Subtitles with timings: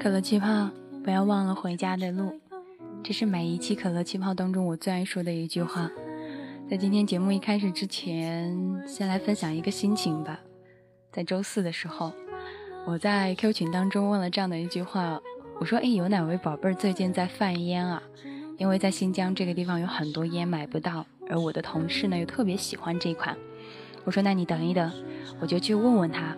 [0.00, 0.70] 可乐气泡，
[1.04, 2.40] 不要忘了回家的路。
[3.04, 5.90] 这是每一期可乐气泡当中我最爱说的一句话。
[6.68, 10.40] 在今天节目一开始之前，先来分享一个心情吧。
[11.12, 12.12] 在周四的时候，
[12.86, 15.20] 我在 Q 群当中问了这样的一句话，
[15.60, 18.02] 我说：“哎，有哪位宝贝儿最近在贩烟啊？
[18.56, 23.36] 因为在新疆这个地方有很多烟买不到，而我的同事呢又特别喜欢这款。”
[24.04, 24.90] 我说：“那你等一等，
[25.38, 26.34] 我就去问问他。”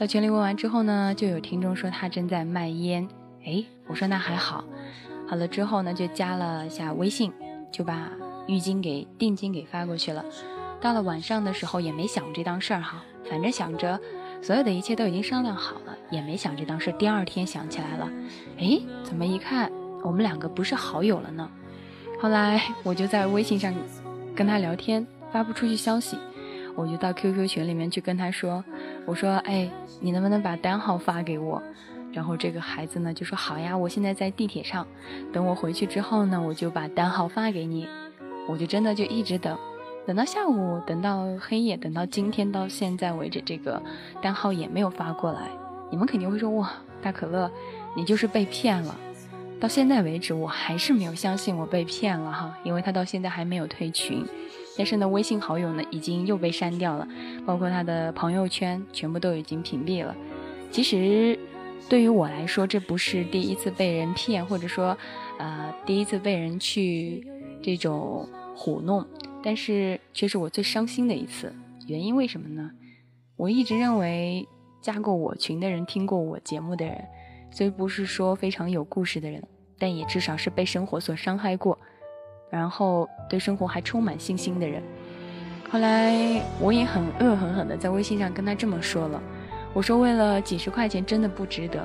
[0.00, 3.06] 到群里问完之后呢，就有听众说他正在卖烟。
[3.44, 4.64] 哎，我说那还好。
[5.28, 7.30] 好了之后呢，就加了下微信，
[7.70, 8.10] 就把
[8.46, 10.24] 浴巾给定金给发过去了。
[10.80, 14.00] 到了晚上的时候也没想这档事儿哈，反正想着
[14.40, 16.90] 所有的一切都已经商量好了，也没想这档事。
[16.92, 18.10] 第二天想起来了，
[18.58, 19.70] 哎，怎么一看
[20.02, 21.46] 我们两个不是好友了呢？
[22.18, 23.70] 后来我就在微信上
[24.34, 26.16] 跟他聊天，发不出去消息。
[26.74, 28.64] 我就到 QQ 群里面去跟他说
[29.06, 29.70] ：“我说，哎，
[30.00, 31.62] 你能不能把单号发给我？”
[32.12, 34.86] 然后这个孩子呢就说：“好呀，我现在在地铁上，
[35.32, 37.86] 等我回去之后呢，我就把单号发给你。”
[38.48, 39.56] 我就真的就一直等，
[40.06, 43.80] 等到下午，等到黑夜，等到今天到现在为止，这个
[44.20, 45.42] 单号也没有发过来。
[45.90, 47.48] 你们肯定会说：“哇，大可乐，
[47.94, 48.98] 你就是被骗了。”
[49.60, 54.26] 到现在为止，我还是没有相信我被骗了哈，因为他到现在还没有退群。
[54.76, 57.06] 但是呢，微信好友呢已经又被删掉了，
[57.44, 60.16] 包括他的朋友圈全部都已经屏蔽了。
[60.70, 61.38] 其实，
[61.88, 64.96] 对于我来说，这不是第一次被人骗，或者说，
[65.38, 67.26] 呃，第一次被人去
[67.60, 69.04] 这种糊弄，
[69.42, 71.52] 但是却是我最伤心的一次。
[71.88, 72.70] 原因为什么呢？
[73.36, 74.46] 我一直认为，
[74.80, 77.04] 加过我群的人，听过我节目的人，
[77.50, 79.42] 虽不是说非常有故事的人，
[79.78, 81.76] 但也至少是被生活所伤害过。
[82.50, 84.82] 然后对生活还充满信心的人，
[85.70, 89.22] 后来我也很恶狠狠的在微信上跟他这么说了，
[89.72, 91.80] 我说为了几十块钱真的不值得。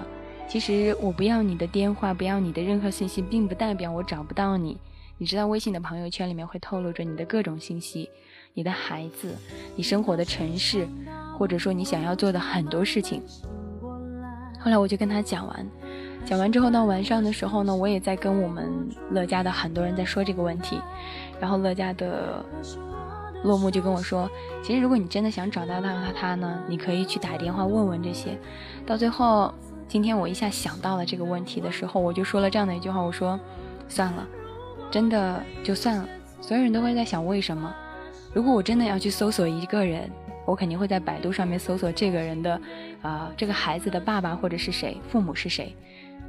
[0.48, 4.78] 其实我不要你的电话，不要你的任何信息，并不代表我找不到你。
[5.18, 8.10] 你知道微信的朋友圈里面会透露着你的各种信息，
[8.54, 9.34] 你的孩子，
[9.76, 10.88] 你生活的城市，
[11.38, 13.24] 或者说你想要做的很多事情。
[14.60, 15.68] 后来我就跟他讲完。
[16.26, 18.68] 讲完之后，到晚上的时候呢，我也在跟我们
[19.12, 20.82] 乐家的很多人在说这个问题。
[21.40, 22.44] 然后乐家的
[23.44, 24.28] 落幕就跟我说
[24.64, 28.36] ：“其实如果你真的想找到他他呢，你可以去打电话问问这些。”
[28.88, 29.54] 到最后，
[29.88, 33.40] 今天我一下想到了这个问题的时候，我就说了这样的一句话：“我说，
[33.88, 34.28] 算了，
[34.90, 36.10] 真的就算了。
[36.42, 37.72] 所有人都会在想为什么？
[38.34, 40.10] 如果我真的要去搜索一个人，
[40.44, 42.60] 我肯定会在百度上面搜索这个人的，
[43.04, 45.76] 啊，这个孩子的爸爸或者是谁，父母是谁。”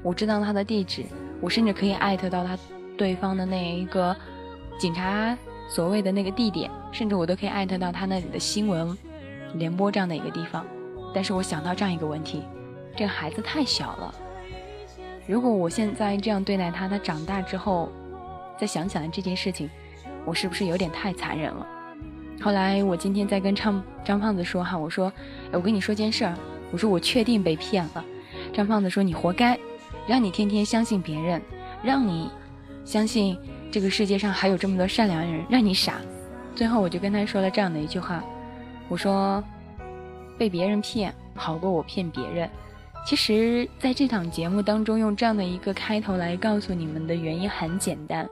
[0.06, 1.02] 我知道他的地址，
[1.40, 2.56] 我甚至可以艾特到他
[2.96, 4.16] 对方的那一个
[4.78, 5.36] 警察
[5.68, 8.96] 所谓的那个地点，甚至我都可以艾特到他那里的新闻
[9.54, 10.64] 联播这样的一个地方。
[11.12, 12.44] 但是我想到这样一个问题：
[12.96, 14.14] 这个孩子太小了，
[15.26, 17.90] 如果我现在这样对待他，他长大之后
[18.56, 19.68] 再想起来这件事情，
[20.24, 21.66] 我是不是有点太残忍了？
[22.40, 25.12] 后来我今天在跟张张胖子说哈，我说，
[25.50, 26.36] 我跟你说件事儿，
[26.70, 28.04] 我说我确定被骗了。
[28.52, 29.58] 张胖子说你活该。
[30.06, 31.42] 让你天天相信别人，
[31.82, 32.30] 让你
[32.84, 33.36] 相信
[33.70, 36.00] 这个世界上还有这么多善良人，让你傻。
[36.54, 38.24] 最后，我就跟他说了这样的一句话
[38.88, 39.42] ：“我说，
[40.38, 42.48] 被别人骗好过我骗别人。”
[43.06, 48.28] 其实，在这档节目当中，用这样的一个开头来告诉你们的原因很简单：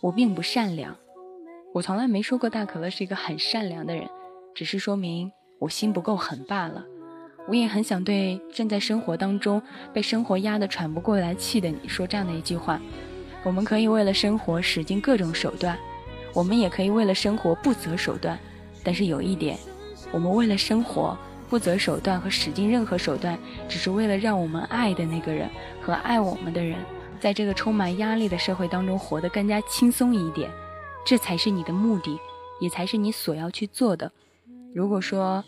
[0.00, 0.96] 我并不善良，
[1.74, 4.08] 我从来没说过大可乐是一个很善良的人，
[4.54, 6.84] 只是说明我心不够狠罢了。
[7.48, 9.60] 我也很想对正在生活当中
[9.90, 12.78] 被生活压得喘不过来气的你说这样的一句话：
[13.42, 15.78] 我们可以为了生活使尽各种手段，
[16.34, 18.38] 我们也可以为了生活不择手段。
[18.84, 19.56] 但是有一点，
[20.12, 21.16] 我们为了生活
[21.48, 25.48] 不择手段和使尽任何手段，只是为了让我们爱的那个人
[25.80, 26.76] 和爱我们的人，
[27.18, 30.50] 在这个充满压力的社会当中活得更加轻松一点。
[31.06, 32.18] 这才是你的目的，
[32.60, 34.12] 也才是你所要去做的。
[34.74, 35.42] 如果说，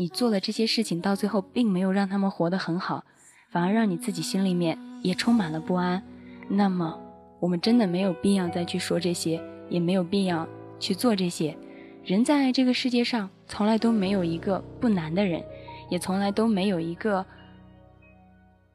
[0.00, 3.04] 你做的这些事情到最后并没有让他们活得很好，
[3.50, 6.02] 反而让你自己心里面也充满了不安。
[6.48, 6.98] 那么，
[7.38, 9.38] 我们真的没有必要再去说这些，
[9.68, 10.48] 也没有必要
[10.78, 11.54] 去做这些。
[12.02, 15.44] 人在这个世界上从来都没有一个不难的人，
[15.90, 17.26] 也从来都没有一个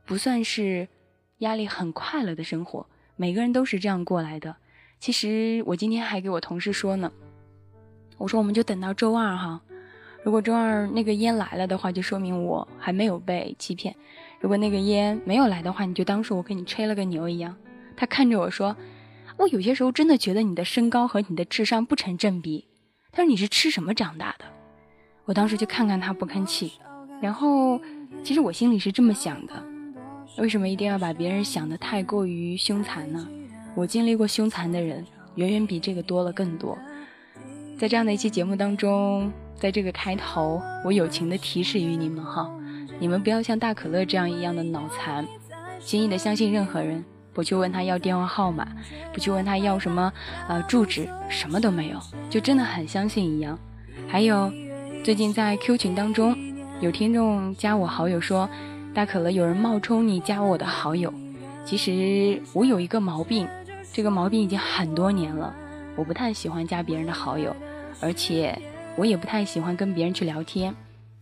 [0.06, 0.88] 不算是
[1.39, 2.86] 压力很快乐的生活。
[3.16, 4.57] 每个人都是这样过来的。
[5.00, 7.12] 其实我今天还给我同事说呢，
[8.19, 9.63] 我说我们就等到周二哈。
[10.25, 13.94] 如果周二那个烟来了的话，就说明我还没有被欺骗；
[14.39, 17.56] 如果那个烟没有来的话，你就当是我给你吹了个牛一样。
[17.95, 18.75] 他看着我说
[19.38, 22.66] ：“我有些时候真的觉得你的身高和你的智商不成正比。”
[23.13, 24.45] 他说：“你是吃什么长大的？”
[25.25, 26.74] 我当时就看看他不吭气，
[27.21, 27.80] 然后
[28.24, 29.54] 其实我心里是这么想的：
[30.39, 33.28] 为什么一定要把别人想得太过于凶残呢？
[33.75, 35.06] 我经历过凶残的人，
[35.36, 36.75] 远远比这个多了更多。
[37.78, 42.50] 在这样的一期节目当中，在这个开头，我友情的提示于你们哈，
[43.00, 45.25] 你们不要像大可乐这样一样的脑残，
[45.80, 47.04] 轻易的相信任何人，
[47.34, 48.68] 不去问他要电话号码，
[49.13, 50.12] 不去问他要什么
[50.48, 52.00] 呃住址，什么都没有，
[52.30, 53.57] 就真的很相信一样。
[54.07, 54.52] 还有，
[55.04, 56.36] 最近在 Q 群当中，
[56.81, 58.50] 有听众加我好友说，
[58.94, 61.13] 大可乐有人冒充你加我的好友，
[61.66, 63.48] 其实我有一个毛病，
[63.92, 65.56] 这个毛病已经很多年了。
[65.96, 67.56] 我不太喜欢加别人的好友，
[68.02, 68.57] 而且
[68.95, 70.74] 我也不太喜欢跟别人去聊天。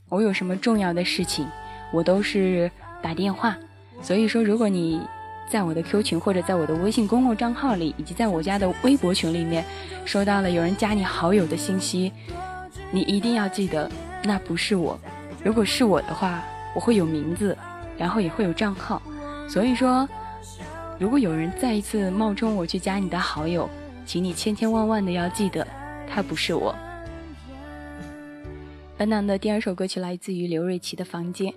[0.10, 1.48] 我有什么重要的事情，
[1.92, 2.70] 我都是
[3.02, 3.58] 打电话。
[4.02, 5.02] 所以说，如果你
[5.50, 9.66] 在我的 Q 群或者在我的微信公共账号里，以及在我家的微博群里面
[10.06, 12.12] 收到了有人加你好友的信息，
[12.92, 13.90] 你一定要记得
[14.24, 15.00] 那不是我。
[15.44, 16.44] 如果是我的话，
[16.76, 17.58] 我会有名字，
[17.98, 19.02] 然后也会有账号。
[19.48, 20.08] 所以说，
[21.00, 23.70] 如果有人再一次冒充我去加你的好友，
[24.06, 25.66] 请你千千万万的要记得，
[26.08, 26.76] 他不是我。
[29.04, 31.52] 本档的第二首歌曲来自于刘瑞琦的《房间》，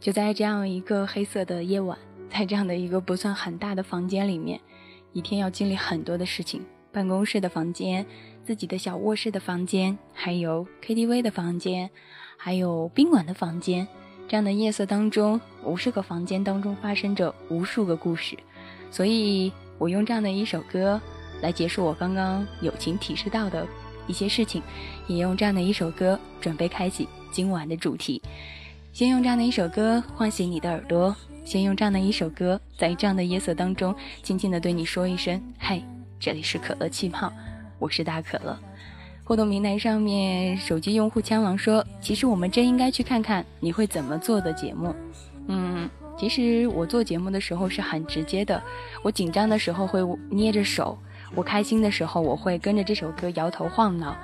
[0.00, 1.96] 就在这样一个黑色的夜晚，
[2.28, 4.60] 在这样的一个不算很大的房间里面，
[5.12, 6.60] 一天要经历很多的事情：
[6.90, 8.04] 办公室的房间、
[8.42, 11.88] 自己的小卧室的房间，还有 KTV 的房间，
[12.36, 13.86] 还有宾馆的房间。
[14.26, 18.36] 这样的夜色当中，无数个房间当中发生着无数个故事，
[18.90, 21.00] 所以我用这样的一首歌。
[21.42, 23.64] 来结束我刚刚友情提示到的
[24.08, 24.60] 一些事情，
[25.06, 28.20] 也用这样的一首歌准备开启今晚的主题。
[28.92, 31.14] 先用这样的一首歌唤醒你的耳朵，
[31.44, 33.94] 先用这样的一首歌，在这样的夜色当中，
[34.24, 35.84] 轻轻的对你说一声：“嘿，
[36.18, 37.32] 这里是可乐气泡，
[37.78, 38.58] 我是大可乐。”
[39.22, 44.92] 互动平台上面，手机用户枪王说：“其实我们真应该去看看你会怎么做的节目。”
[45.46, 45.88] 嗯，
[46.18, 48.60] 其实我做节目的时候是很直接的，
[49.02, 50.00] 我紧张的时候会
[50.30, 50.98] 捏着手。
[51.34, 54.16] 我开心的时候，我会跟着这首歌摇头晃脑，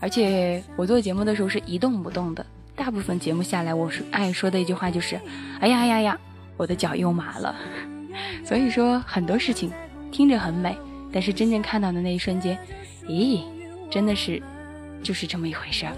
[0.00, 2.44] 而且我做节目的时候是一动不动的。
[2.74, 5.20] 大部分节目下来，我是爱说的一句话就是
[5.60, 6.18] ：“哎呀呀呀，
[6.56, 7.54] 我的脚又麻了。
[8.44, 9.70] ”所以说很多事情
[10.10, 10.76] 听着很美，
[11.12, 12.58] 但是真正看到的那一瞬间，
[13.06, 13.42] 咦，
[13.90, 14.42] 真的是
[15.02, 15.92] 就是这么一回事儿。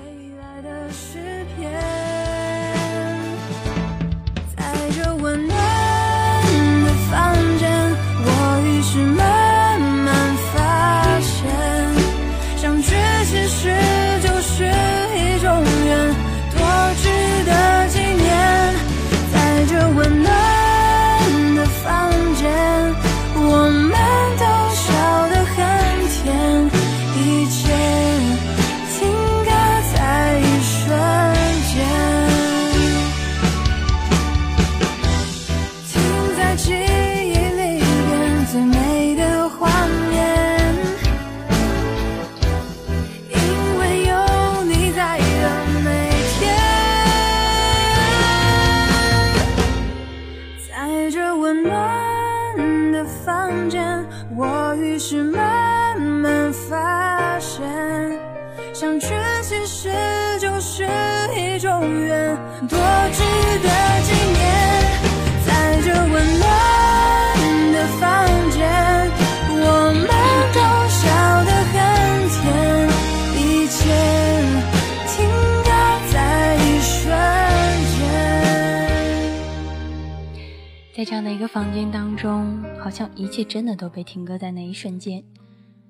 [81.04, 85.22] 这样的一个房间当中，好像一切真的都被停格在那一瞬间。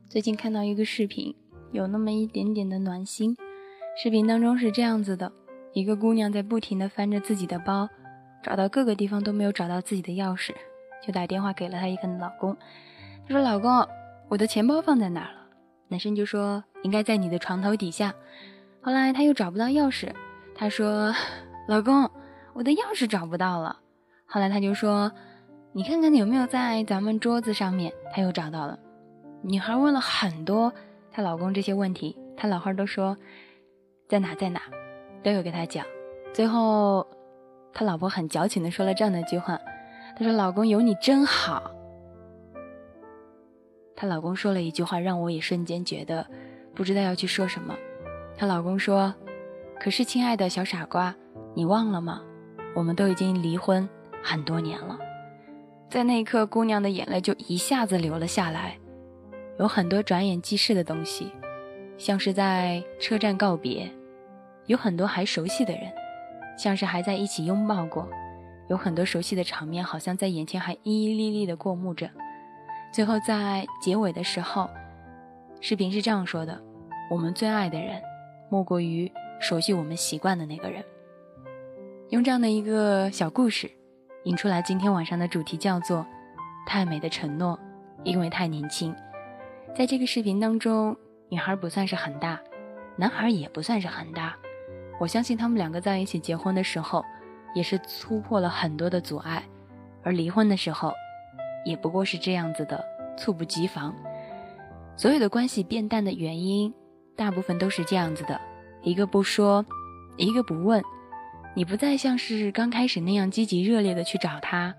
[0.09, 1.33] 最近看到一个视频，
[1.71, 3.37] 有那么一点点的暖心。
[3.97, 5.30] 视频当中是这样子的：
[5.73, 7.88] 一个姑娘在不停地翻着自己的包，
[8.42, 10.52] 找到各个地方都没有找到自己的钥匙，
[11.06, 12.56] 就打电话给了她一个老公。
[13.28, 13.87] 她说：“老公，
[14.28, 15.47] 我的钱包放在哪儿了？”
[15.88, 18.12] 男生就说：“应该在你的床头底下。”
[18.83, 20.12] 后来他又找不到钥匙，
[20.56, 21.14] 他说
[21.68, 22.11] ：“老公，
[22.52, 23.78] 我的钥匙找不到了。”
[24.26, 25.12] 后来他就说
[25.73, 28.78] ：“你看看有没有在咱们桌子上面。”他又找到了。
[29.43, 30.73] 女孩问了很多
[31.12, 33.16] 她老公这些问题，她老汉都说
[34.09, 34.62] ：“在哪，在哪，
[35.23, 35.85] 都有给他讲。”
[36.33, 37.07] 最后，
[37.73, 39.61] 他老婆很矫情的说了这样的一句话
[40.16, 41.71] ：“他说老公有你真好。”
[43.95, 46.26] 她老公说了一句话，让我也瞬间觉得
[46.75, 47.76] 不知道要去说什么。
[48.37, 49.14] 她老公说
[49.78, 51.14] ：“可是亲爱的小傻瓜，
[51.54, 52.23] 你忘了吗？
[52.75, 53.88] 我们都已经离婚。”
[54.26, 54.99] 很多年了，
[55.90, 58.78] 在那一刻，姑娘的眼泪就一下子流了下来。
[59.59, 61.31] 有很多转眼即逝的东西，
[61.99, 63.87] 像是在车站告别；
[64.64, 65.83] 有很多还熟悉的人，
[66.59, 68.09] 像是还在一起拥抱过；
[68.69, 72.11] 有很多熟悉的场面，好像在眼前还依依历历的过目着。
[72.93, 74.71] 最后在结尾的时候，
[75.61, 76.61] 视频是这样说的
[77.11, 78.00] ：“我们最爱的人，
[78.49, 80.83] 莫过于熟悉我们习惯的那个人。”
[82.11, 83.71] 用这样的一个小故事，
[84.25, 86.07] 引出来今天晚上的主题叫做
[86.66, 87.59] “太美的承诺”，
[88.04, 88.95] 因为太年轻。
[89.76, 90.97] 在这个视频当中，
[91.28, 92.40] 女孩不算是很大，
[92.97, 94.35] 男孩也不算是很大。
[94.99, 97.04] 我相信他们两个在一起结婚的时候，
[97.54, 99.43] 也是突破了很多的阻碍，
[100.02, 100.95] 而离婚的时候，
[101.66, 102.83] 也不过是这样子的
[103.19, 103.95] 猝不及防。
[104.97, 106.73] 所有的关系变淡的原因，
[107.14, 108.40] 大部分都是这样子的：
[108.81, 109.66] 一个不说，
[110.16, 110.83] 一个不问。
[111.56, 114.75] 你不再像是刚开始那样积极热烈的去找他，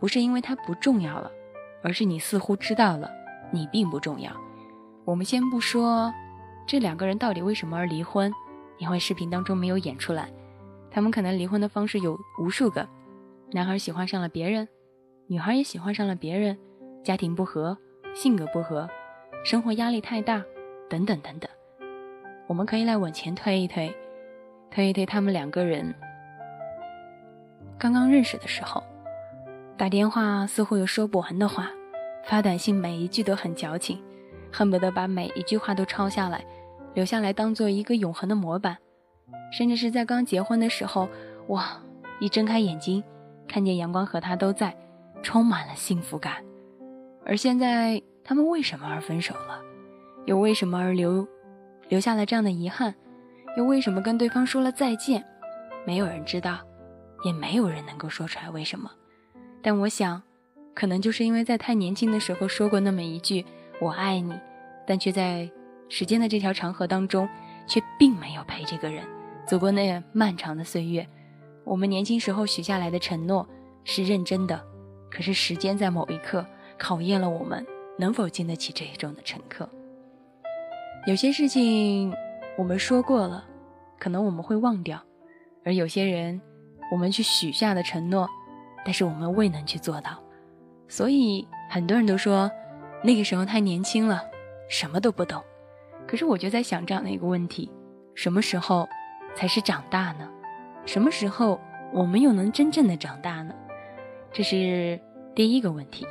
[0.00, 1.30] 不是因为他不重要了，
[1.82, 3.10] 而是你似乎知道了
[3.50, 4.32] 你并不重要。
[5.04, 6.12] 我们先不说
[6.66, 8.32] 这两个人到底为什么而离婚，
[8.78, 10.30] 因为视频当中没有演出来。
[10.90, 12.88] 他们可能离婚的方式有无数个：
[13.52, 14.66] 男孩喜欢上了别人，
[15.26, 16.56] 女孩也喜欢上了别人，
[17.04, 17.76] 家庭不和，
[18.14, 18.88] 性格不合，
[19.44, 20.42] 生活压力太大，
[20.88, 21.50] 等等等等。
[22.46, 23.94] 我们可以来往前推一推，
[24.70, 25.94] 推一推他们两个人。
[27.78, 28.82] 刚刚认识的时候，
[29.76, 31.70] 打电话似乎有说不完的话，
[32.24, 34.02] 发短信每一句都很矫情，
[34.50, 36.44] 恨不得把每一句话都抄下来，
[36.94, 38.76] 留下来当做一个永恒的模板。
[39.52, 41.08] 甚至是在刚结婚的时候，
[41.48, 41.80] 哇，
[42.18, 43.04] 一睁开眼睛，
[43.46, 44.74] 看见阳光和他都在，
[45.22, 46.36] 充满了幸福感。
[47.24, 49.60] 而现在他们为什么而分手了？
[50.24, 51.26] 又为什么而留
[51.88, 52.94] 留下了这样的遗憾？
[53.56, 55.22] 又为什么跟对方说了再见？
[55.86, 56.58] 没有人知道。
[57.26, 58.88] 也没有人能够说出来为什么，
[59.60, 60.22] 但我想，
[60.72, 63.44] 可能就是因为在太年轻的时候说过那么一句
[63.82, 64.32] “我爱你”，
[64.86, 65.50] 但却在
[65.88, 67.28] 时间的这条长河当中，
[67.66, 69.04] 却并没有陪这个人
[69.44, 71.04] 走过那漫长的岁月。
[71.64, 73.44] 我们年轻时候许下来的承诺
[73.82, 74.64] 是认真的，
[75.10, 76.46] 可是时间在某一刻
[76.78, 77.66] 考验了我们
[77.98, 79.68] 能否经得起这一种的乘客。
[81.08, 82.14] 有些事情
[82.56, 83.44] 我们说过了，
[83.98, 85.02] 可能我们会忘掉，
[85.64, 86.40] 而有些人。
[86.90, 88.28] 我们去许下的承诺，
[88.84, 90.22] 但是我们未能去做到，
[90.86, 92.50] 所以很多人都说
[93.02, 94.22] 那个时候太年轻了，
[94.68, 95.42] 什么都不懂。
[96.06, 97.70] 可是我就在想这样的一个问题：
[98.14, 98.88] 什么时候
[99.34, 100.30] 才是长大呢？
[100.84, 101.60] 什么时候
[101.92, 103.52] 我们又能真正的长大呢？
[104.32, 105.00] 这是
[105.34, 106.06] 第一个问题。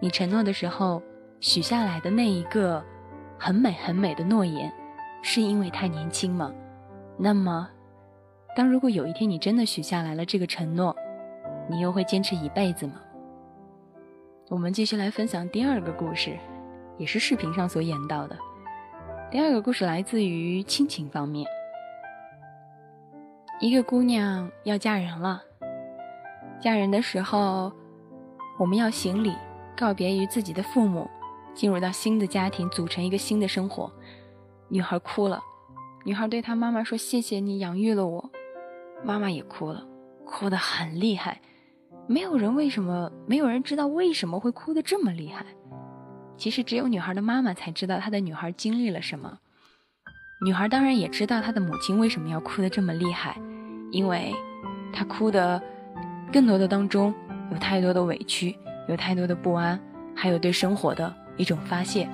[0.00, 1.02] 你承诺的时候
[1.40, 2.82] 许下来的那一个
[3.38, 4.72] 很美很美的诺言，
[5.22, 6.50] 是因为太年轻吗？
[7.18, 7.68] 那么。
[8.56, 10.94] 当如果有一天你真的许下来了这个承诺，
[11.68, 12.94] 你又会坚持一辈子吗？
[14.48, 16.38] 我们继续来分享第二个故事，
[16.98, 18.36] 也是视频上所演到的。
[19.30, 21.44] 第二个故事来自于亲情方面。
[23.60, 25.42] 一个姑娘要嫁人了，
[26.60, 27.72] 嫁人的时候，
[28.58, 29.32] 我们要行礼，
[29.76, 31.08] 告别于自己的父母，
[31.54, 33.90] 进入到新的家庭，组成一个新的生活。
[34.68, 35.40] 女孩哭了，
[36.04, 38.30] 女孩对她妈妈说：“谢谢你养育了我。”
[39.04, 39.86] 妈妈也哭了，
[40.24, 41.40] 哭得很厉害。
[42.06, 45.44] 没有人为什么，没有人知道为什么会哭得这么厉害。
[46.36, 49.38] 其实只有女孩的妈妈才知道她的女孩经历了什么。
[50.44, 53.38] 女孩当然也知道她的母亲为什么要哭得这么厉害，
[53.92, 54.34] 因为
[54.92, 55.62] 她哭的
[56.32, 57.14] 更多的当中
[57.52, 58.56] 有太多的委屈，
[58.88, 59.78] 有太多的不安，
[60.14, 62.08] 还有对生活的一种发泄。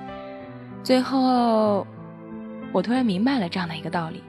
[0.83, 1.85] 最后，
[2.71, 4.23] 我突然明白了这样的一个道理：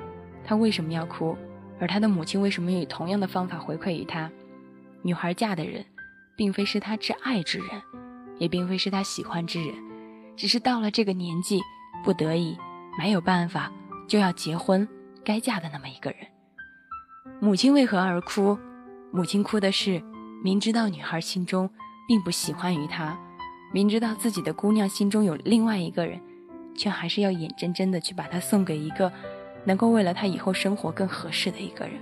[0.44, 1.36] 她为什么要哭？
[1.82, 4.30] 而她的母亲为什么以同样的方法回馈于他？
[5.02, 5.84] 女孩嫁的人，
[6.36, 7.68] 并非是她挚爱之人，
[8.38, 9.74] 也并非是她喜欢之人，
[10.36, 11.60] 只是到了这个年纪，
[12.04, 12.56] 不得已，
[12.96, 13.72] 没有办法，
[14.06, 14.88] 就要结婚，
[15.24, 16.20] 该嫁的那么一个人。
[17.40, 18.56] 母亲为何而哭？
[19.10, 20.00] 母亲哭的是，
[20.44, 21.68] 明知道女孩心中
[22.06, 23.18] 并不喜欢于他，
[23.72, 26.20] 明知道自己的姑娘心中有另外一个人，
[26.76, 29.12] 却还是要眼睁睁的去把她送给一个。
[29.64, 31.94] 能够为了他以后生活更合适的一个人。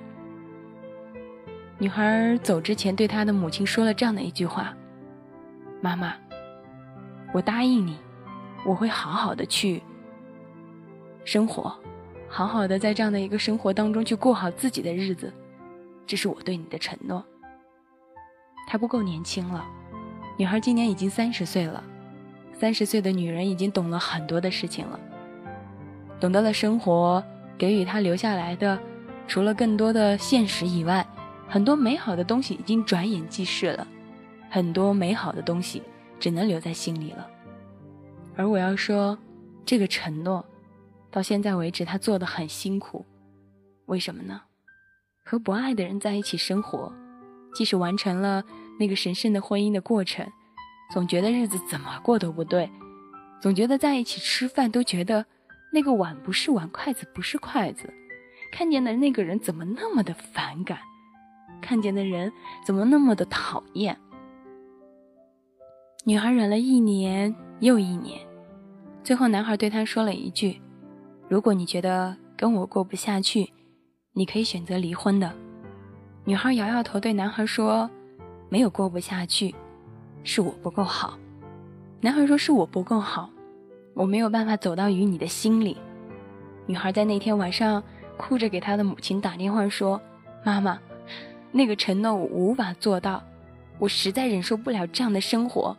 [1.79, 4.75] 女孩走之前对她的母亲说了这样的一句话
[5.81, 6.15] ：“妈妈，
[7.33, 7.97] 我答应你，
[8.67, 9.83] 我会好好的去
[11.25, 11.75] 生活，
[12.29, 15.33] 好好的在这样的一个生活当中去过好自己的日子，
[16.07, 17.25] 这是我对你的承诺。”
[18.69, 19.65] 她不够年轻了，
[20.37, 21.83] 女孩今年已经三十岁了，
[22.53, 25.01] 三十岁的女人已经懂了很多的事情了，
[26.21, 27.25] 懂得了生活。
[27.61, 28.81] 给予他留下来的，
[29.29, 31.07] 除了更多的现实以外，
[31.47, 33.87] 很多美好的东西已经转眼即逝了，
[34.49, 35.83] 很多美好的东西
[36.19, 37.29] 只能留在心里了。
[38.35, 39.19] 而我要说，
[39.67, 40.43] 这个承诺，
[41.11, 43.05] 到现在为止他做的很辛苦，
[43.85, 44.41] 为什么呢？
[45.23, 46.91] 和不爱的人在一起生活，
[47.53, 48.43] 即使完成了
[48.79, 50.27] 那个神圣的婚姻的过程，
[50.95, 52.71] 总觉得日子怎么过都不对，
[53.39, 55.27] 总觉得在一起吃饭都觉得
[55.73, 57.93] 那个碗不是碗，筷子不是筷子，
[58.53, 60.79] 看见的那个人怎么那么的反感，
[61.61, 62.33] 看见的人
[62.65, 63.97] 怎么那么的讨厌。
[66.05, 68.19] 女孩忍了一年又一年，
[69.05, 70.61] 最后男孩对她说了一句
[71.29, 73.53] ：“如果你觉得跟我过不下去，
[74.15, 75.33] 你可以选择离婚的。”
[76.25, 77.89] 女孩摇摇头，对男孩说
[78.49, 79.55] ：“没有过不下去，
[80.25, 81.19] 是我不够好。”
[82.01, 83.31] 男孩说：“是我不够好，
[83.95, 85.77] 我没有办法走到于你的心里。”
[86.67, 87.83] 女孩在那天晚上
[88.17, 90.01] 哭着给她的母亲打电话说
[90.45, 90.79] ：“妈妈，
[91.51, 93.23] 那个承诺我无法做到，
[93.79, 95.77] 我实在忍受不了这样的生活。”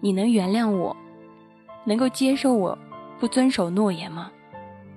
[0.00, 0.96] 你能原谅我，
[1.84, 2.78] 能够接受我
[3.18, 4.30] 不遵守诺言吗？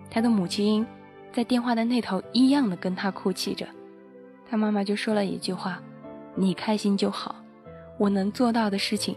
[0.10, 0.86] 他的母亲
[1.32, 3.66] 在电话的那头一样的跟他哭泣着，
[4.50, 5.82] 他妈妈就说了一句话
[6.36, 7.36] ：“你开心就好，
[7.98, 9.16] 我能做到的事情，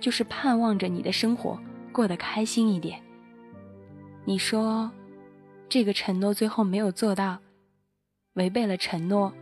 [0.00, 1.58] 就是盼望着你的生活
[1.96, 3.00] 过得开心一点。”
[4.28, 4.90] 你说，
[5.66, 7.38] 这个承诺最后没有做到，
[8.34, 9.32] 违背了承诺，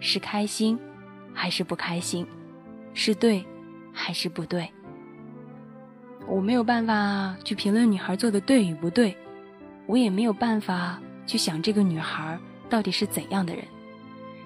[0.00, 0.76] 是开心
[1.32, 2.26] 还是不开心？
[2.94, 3.46] 是对
[3.92, 4.68] 还是不对？
[6.26, 9.16] 我没有办法去评论女孩做的对与不对，
[9.86, 12.36] 我也没有办法去想这个女孩
[12.68, 13.64] 到底是怎样的人。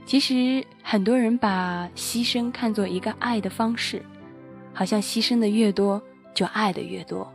[0.04, 4.04] 其实很多人把牺牲看作一个爱的方式，
[4.74, 6.02] 好像牺牲的越多
[6.34, 7.32] 就爱的越多。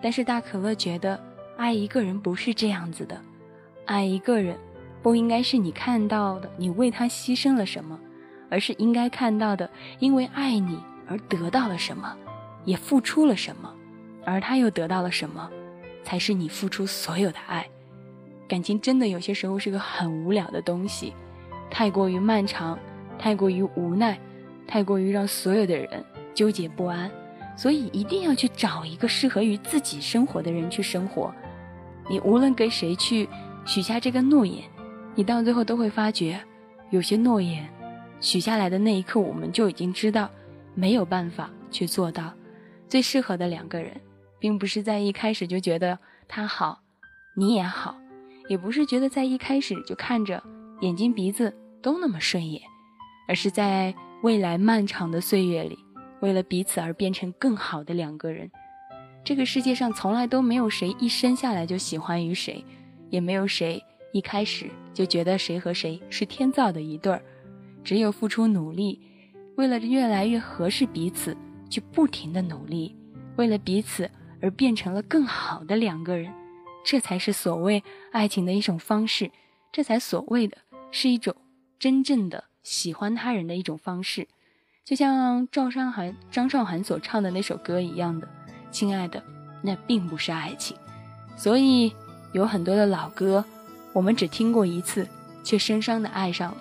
[0.00, 1.18] 但是大可乐觉得，
[1.56, 3.20] 爱一个人不是这样子的，
[3.86, 4.58] 爱一个人
[5.02, 7.98] 不应该是你看到的你为他牺牲了什么，
[8.48, 12.16] 而是应该看到的因为爱你而得到了什么。
[12.66, 13.74] 也付出了什么，
[14.22, 15.50] 而他又得到了什么，
[16.04, 17.66] 才是你付出所有的爱。
[18.46, 21.14] 感情真的有些时候是个很无聊的东西，
[21.70, 22.78] 太过于漫长，
[23.18, 24.20] 太过于无奈，
[24.66, 27.10] 太过于让所有的人纠结不安。
[27.60, 31.30] 所以一定要去找一个适合于自己生活的人去生活。
[32.08, 33.28] 你无论给谁去
[33.66, 34.64] 许下这个诺言，
[35.14, 36.40] 你到最后都会发觉，
[36.88, 37.68] 有些诺言
[38.18, 40.30] 许下来的那一刻，我们就已经知道
[40.74, 42.32] 没有办法去做到。
[42.88, 44.00] 最适合的两个人，
[44.38, 46.80] 并不是在一开始就觉得他好，
[47.36, 47.94] 你也好，
[48.48, 50.42] 也不是觉得在一开始就看着
[50.80, 52.62] 眼睛鼻子都那么顺眼，
[53.28, 55.78] 而是在未来漫长的岁月里，
[56.20, 58.50] 为了彼此而变成更好的两个人。
[59.24, 62.64] 这个世界上从来都没有谁一生下来就喜欢于谁，
[63.10, 67.22] 也没有谁一开始就觉得谁和谁是天造的一对儿，
[67.84, 69.00] 只有付出努力，
[69.56, 71.36] 为了越来越合适彼此。
[71.70, 72.96] 去不停的努力，
[73.36, 74.10] 为了彼此
[74.42, 76.34] 而变成了更好的两个人，
[76.84, 79.30] 这才是所谓爱情的一种方式，
[79.70, 80.58] 这才所谓的
[80.90, 81.32] 是一种
[81.78, 84.26] 真正的喜欢他人的一种方式。
[84.84, 88.28] 就像赵尚涵、张韶涵所唱的那首歌一样的，
[88.70, 89.22] 亲爱的，
[89.62, 90.76] 那并不是爱情。
[91.36, 91.92] 所以
[92.32, 93.44] 有很多的老歌，
[93.92, 95.06] 我们只听过一次，
[95.44, 96.58] 却深深的爱上了。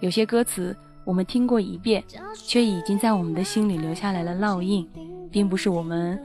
[0.00, 0.76] 有些歌词。
[1.06, 2.02] 我们听过一遍，
[2.34, 4.84] 却已经在我们的心里留下来了烙印，
[5.30, 6.20] 并不是我们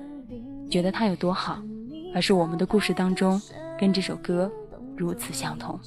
[0.72, 1.62] 觉得它有多好，
[2.16, 3.40] 而是我们的故事当中
[3.80, 4.52] 跟这首歌
[5.02, 5.80] 如此相同。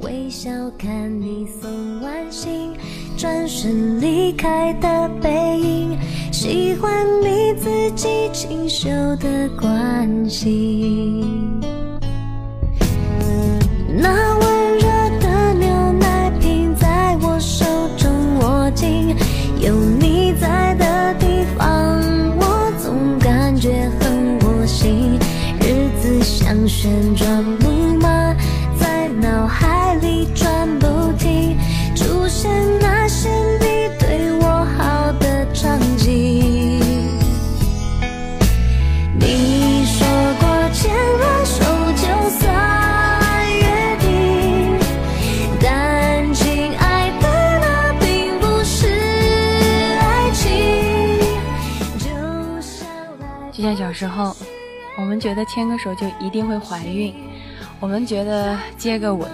[0.00, 2.72] 微笑看你送完信，
[3.16, 5.96] 转身离开的背影，
[6.32, 8.90] 喜欢你自己清秀
[9.20, 11.60] 的关心。
[13.96, 14.88] 那温热
[15.20, 17.64] 的牛奶瓶在我手
[17.96, 19.14] 中握紧。
[19.60, 20.03] 有你
[26.74, 28.34] 旋转木马，
[28.78, 31.56] 在脑海里转不停，
[31.94, 36.78] 出现那些你对我好的场景。
[39.18, 40.06] 你说
[40.40, 42.02] 过牵了手就
[42.38, 42.42] 算
[43.56, 44.78] 约定，
[45.62, 47.24] 但亲爱的，
[47.60, 48.88] 那并不是
[50.00, 50.42] 爱情。
[51.98, 53.62] 就。
[53.62, 54.36] 像小时候，
[55.04, 57.14] 我们觉得牵个手就一定会怀孕，
[57.78, 59.30] 我们觉得接个吻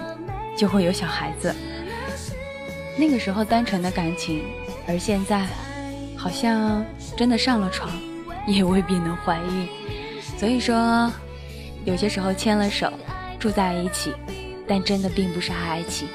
[0.57, 1.55] 就会有小孩子。
[2.97, 4.43] 那个时候单纯的感情，
[4.85, 5.47] 而现在
[6.17, 7.89] 好像真的上了床
[8.45, 9.67] 也未必能怀孕。
[10.37, 11.09] 所以说，
[11.85, 12.91] 有些时候牵了手
[13.39, 14.11] 住在一起，
[14.67, 16.05] 但真的并不是爱情。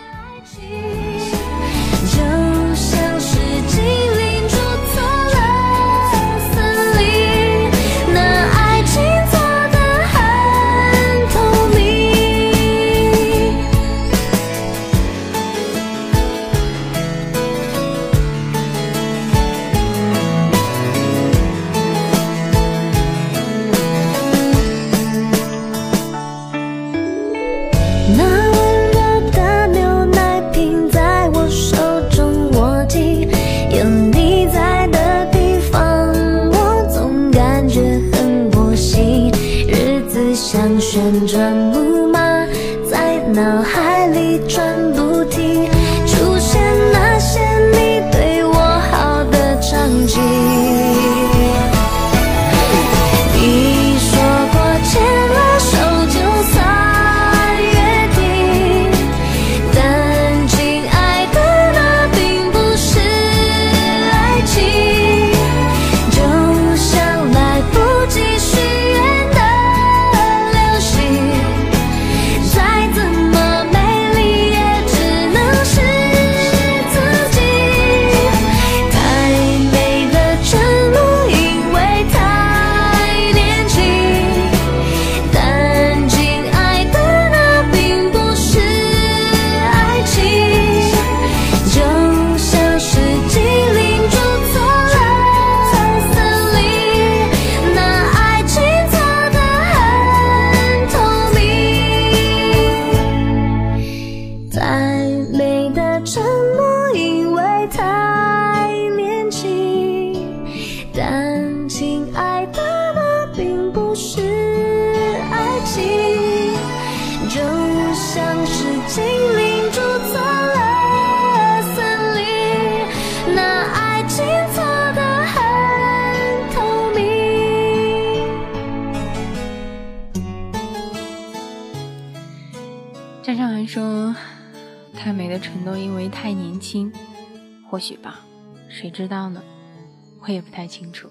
[140.66, 141.08] 清楚。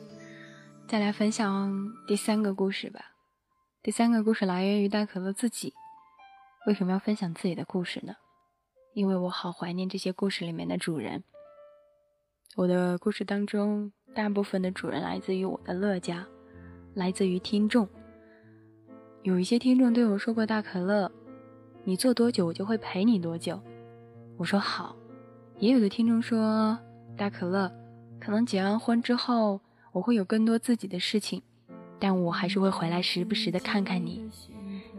[0.87, 3.13] 再来分享第三个故事吧。
[3.81, 5.73] 第三个故事来源于大可乐自己。
[6.67, 8.15] 为什么要分享自己的故事呢？
[8.93, 11.23] 因为我好怀念这些故事里面的主人。
[12.55, 16.25] 我的故事当中，大部分的主人来自于我的乐家，
[16.93, 17.87] 来自于听众。
[19.23, 21.11] 有一些听众对我说过：“大可乐，
[21.83, 23.61] 你做多久，我就会陪你多久。”
[24.37, 24.95] 我说好，
[25.59, 26.79] 也有的听众说
[27.17, 27.71] 大可乐，
[28.25, 29.61] 可能结完婚之后
[29.91, 31.43] 我会有更多自己的事情，
[31.99, 34.27] 但我还是会回来时不时的看看你。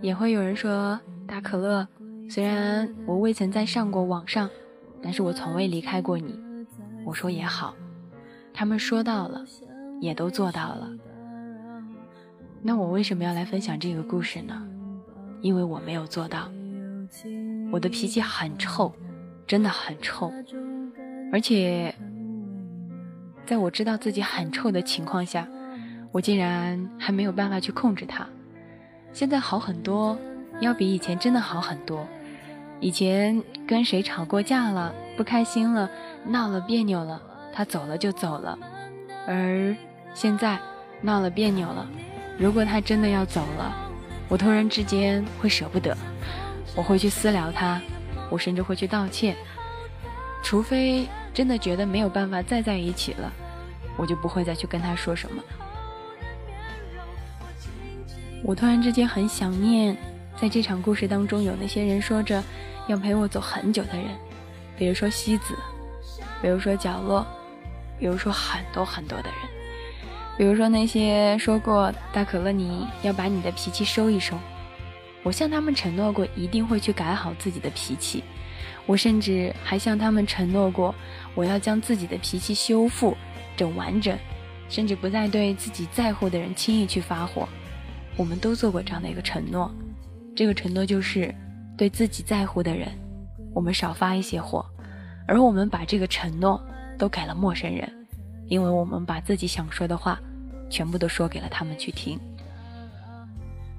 [0.00, 1.88] 也会有人说大可乐，
[2.30, 4.48] 虽然我未曾再上过网上，
[5.02, 6.38] 但是我从未离开过你。
[7.04, 7.74] 我说也好，
[8.54, 9.44] 他们说到了，
[10.00, 10.88] 也都做到了。
[12.62, 14.64] 那我为什么要来分享这个故事呢？
[15.40, 16.48] 因为我没有做到，
[17.72, 18.94] 我的脾气很臭。
[19.48, 20.32] 真的很臭，
[21.32, 21.94] 而且
[23.46, 25.46] 在我知道自己很臭的情况下，
[26.10, 28.26] 我竟然还没有办法去控制它。
[29.12, 30.18] 现在好很多，
[30.60, 32.06] 要比以前真的好很多。
[32.80, 35.88] 以前跟谁吵过架了，不开心了，
[36.26, 38.58] 闹了别扭了，他走了就走了。
[39.26, 39.74] 而
[40.12, 40.58] 现在
[41.00, 41.88] 闹了别扭了，
[42.38, 43.74] 如果他真的要走了，
[44.28, 45.96] 我突然之间会舍不得，
[46.74, 47.80] 我会去私聊他。
[48.28, 49.36] 我甚至会去道歉，
[50.42, 51.06] 除非
[51.36, 53.30] 真的觉得没有办法再在一起了，
[53.98, 55.42] 我就不会再去跟他说什么。
[58.42, 59.94] 我突然之间很想念，
[60.40, 62.42] 在这场故事当中有那些人说着
[62.86, 64.06] 要陪我走很久的人，
[64.78, 65.54] 比如说西子，
[66.40, 67.26] 比如说角落，
[67.98, 69.38] 比如说很多很多的人，
[70.38, 74.38] 比如说那些说过大可乐你要把你的脾气收一收。
[75.22, 78.24] 我向他们承诺过，一定会去改好自己的脾气。
[78.86, 80.94] 我甚至还向他们承诺过，
[81.34, 83.16] 我要将自己的脾气修复、
[83.56, 84.16] 整完整，
[84.68, 87.48] 甚至不再对自己在乎的人轻易去发火。
[88.16, 89.70] 我们都做过这样的一个承诺，
[90.34, 91.34] 这个承诺就是
[91.76, 92.88] 对自己在乎的人，
[93.52, 94.64] 我们少发一些火。
[95.28, 96.64] 而我们把这个承诺
[96.96, 97.92] 都给了陌生人，
[98.46, 100.18] 因为我们把自己想说的话，
[100.70, 102.18] 全部都说给了他们去听。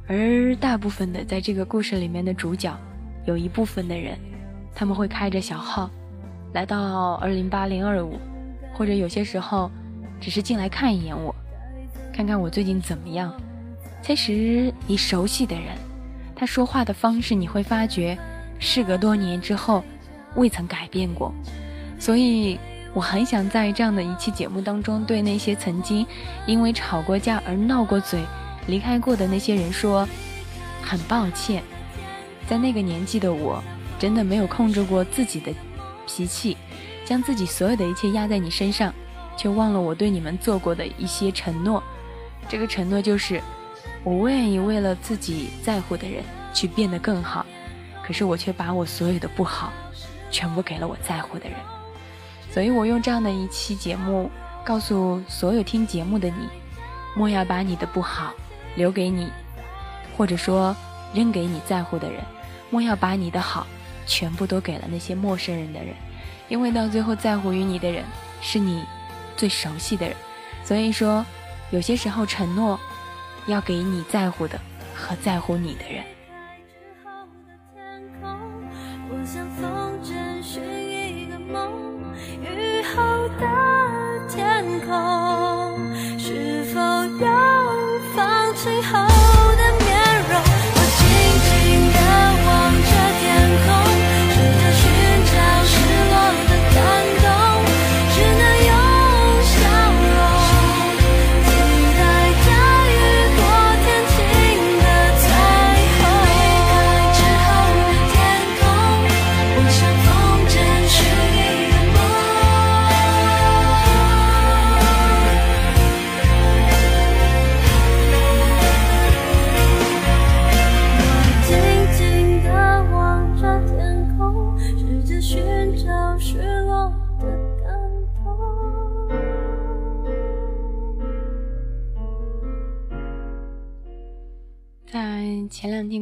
[0.07, 2.77] 而大部分的在这个故事里面的主角，
[3.25, 4.17] 有一部分的人，
[4.77, 5.89] 他们会开着小号，
[6.53, 8.19] 来到二零八零二五，
[8.75, 9.71] 或者有些时候，
[10.21, 11.33] 只是进来看一眼我，
[12.13, 13.33] 看看我最近怎么样。
[14.03, 15.75] 其实你熟悉的人，
[16.35, 18.15] 他说话的方式，你会发觉，
[18.59, 19.83] 事隔多年之后，
[20.35, 21.33] 未曾改变过。
[21.97, 22.59] 所以
[22.93, 26.05] 我很想在这样的一期节目当中，对那些曾经
[26.45, 28.21] 因为吵过架而闹过嘴。
[28.67, 30.07] 离开过的那些人说
[30.85, 31.63] ：“很抱歉，
[32.47, 33.63] 在那个年纪的我，
[33.99, 35.51] 真的没有控制过自己的
[36.05, 36.55] 脾气，
[37.05, 38.93] 将自己所有的一切压在你身上，
[39.35, 41.81] 却忘了我对你们做过的一些承诺。
[42.47, 43.41] 这个承诺就是，
[44.03, 47.45] 我愿意为了自己在乎的人去变得更好。
[48.03, 49.73] 可是我却把我所有的不好，
[50.31, 51.57] 全部给了我在乎的人。
[52.51, 54.29] 所以我用这样的一期节目，
[54.63, 56.47] 告诉所有听节目的你：
[57.15, 58.33] 莫要把你的不好。”
[58.77, 59.31] 留给你，
[60.15, 60.75] 或者说
[61.11, 62.23] 扔给你在乎的人，
[62.69, 63.65] 莫要把你的好
[64.07, 65.93] 全部都给了那些陌生人的人，
[66.47, 68.03] 因为到最后在乎于你的人
[68.41, 68.83] 是你
[69.35, 70.15] 最熟悉的人。
[70.63, 71.23] 所以说，
[71.69, 72.79] 有些时候承诺
[73.45, 74.59] 要给你在乎的
[74.95, 76.03] 和在乎你的人。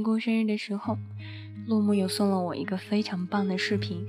[0.04, 0.98] 过生日的时候，
[1.68, 4.06] 陆木有送了我一个非常棒的视频。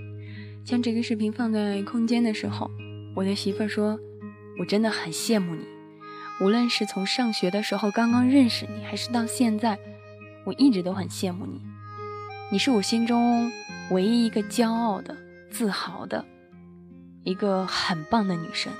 [0.64, 2.70] 将这个视频放在空间的时候，
[3.14, 3.98] 我的媳妇儿说
[4.58, 5.64] ：“我真的很羡慕你，
[6.40, 9.78] 无论是从上学的时候刚刚认识你，还是到现在，
[10.44, 11.60] 我一直都很羡慕你。
[12.50, 13.52] 你是我心中
[13.90, 15.16] 唯一一个骄傲的、
[15.50, 16.24] 自豪的
[17.22, 18.72] 一个很棒的女生。”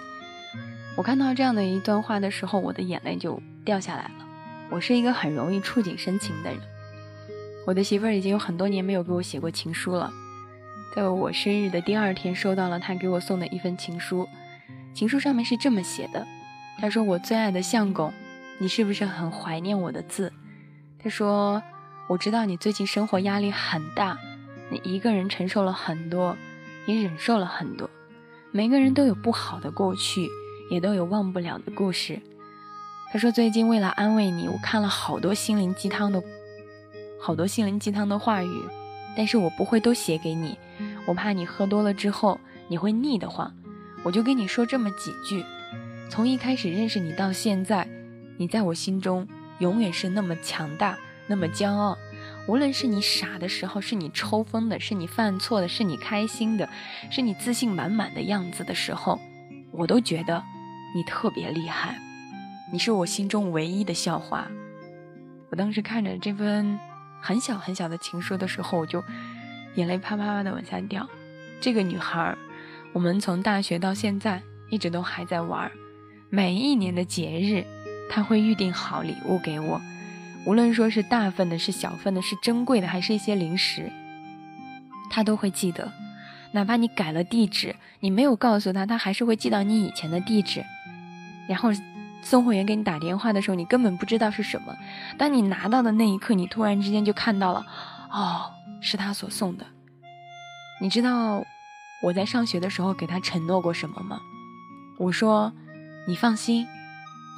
[0.96, 4.26] 我看到这样的一段话的时候，我的眼泪就掉下来了。
[4.70, 6.60] 我是一个很容易触景生情的人，
[7.66, 10.12] 我的媳妇儿已经有很多年没有给我写过情书了，
[10.94, 14.28] 在我生日的第二天，收到了她给我送的一份情书，
[14.94, 16.24] 情书上面是这么写的
[16.78, 18.12] ：“她说我最爱的相公，
[18.58, 20.32] 你是不是很怀念我的字？”
[21.02, 21.60] 她说
[22.08, 24.16] ：“我知道你最近生活压力很大，
[24.70, 26.36] 你一个人承受了很多，
[26.86, 27.90] 也忍受了很多。
[28.52, 30.28] 每个人都有不好的过去，
[30.70, 32.20] 也都有忘不了的故事。”
[33.12, 36.22] 他说：“最近为了安慰你，我看了好多心灵鸡汤的，
[37.20, 38.62] 好多心灵鸡汤的话语，
[39.16, 40.56] 但是我不会都写给你，
[41.06, 43.52] 我怕你喝多了之后你会腻得慌，
[44.02, 45.44] 我就跟你说这么几句。
[46.08, 47.88] 从一开始认识你到现在，
[48.36, 49.26] 你在我心中
[49.58, 51.96] 永远是那么强大，那么骄傲。
[52.46, 56.68] 无论是你傻的时候，是你抽风的，是你犯错的，是你开心的，
[57.10, 59.18] 是你自信满满的样子的时候，
[59.72, 60.40] 我都觉得
[60.94, 61.98] 你特别厉害。”
[62.72, 64.46] 你是我心中唯一的校花。
[65.50, 66.78] 我当时看着这份
[67.26, 69.02] 很小很小的情书的时候，我就
[69.74, 71.04] 眼泪啪啪啪的往下掉。
[71.60, 72.36] 这个女孩，
[72.92, 75.68] 我们从大学到现在一直都还在玩。
[76.30, 77.64] 每一年的节日，
[78.08, 79.80] 她会预定好礼物给我，
[80.44, 83.90] 无论说是大份的、是小份的、是珍贵的，还是一些零食，
[85.10, 85.90] 她都会记得。
[86.52, 90.64] 哪怕你改了地址，你没有告诉她，她还是会寄到你以前的地址，
[91.48, 91.72] 然后。
[92.26, 94.74] 送货员给你打电话的时候，你根本不知道是什么。
[95.16, 97.64] 当你拿到的那一刻，你突然之间就看到了，
[98.10, 99.64] 哦，是他所送的。
[100.80, 101.44] 你知道
[102.02, 104.20] 我在上学的时候给他承诺过什么吗？
[104.98, 105.52] 我说，
[106.08, 106.66] 你放心，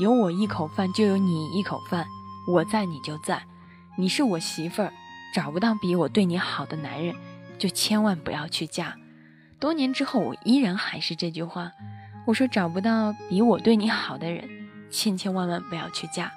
[0.01, 2.07] 有我一口饭就有你一口饭，
[2.51, 3.43] 我在你就在。
[3.99, 4.91] 你是我媳妇儿，
[5.35, 7.15] 找不到比我对你好的男人，
[7.59, 8.97] 就千万不要去嫁。
[9.61, 11.73] 多年之后，我依然还是这句话，
[12.27, 14.49] 我说找不到比我对你好的人。
[14.91, 16.33] 千千万万不要去嫁。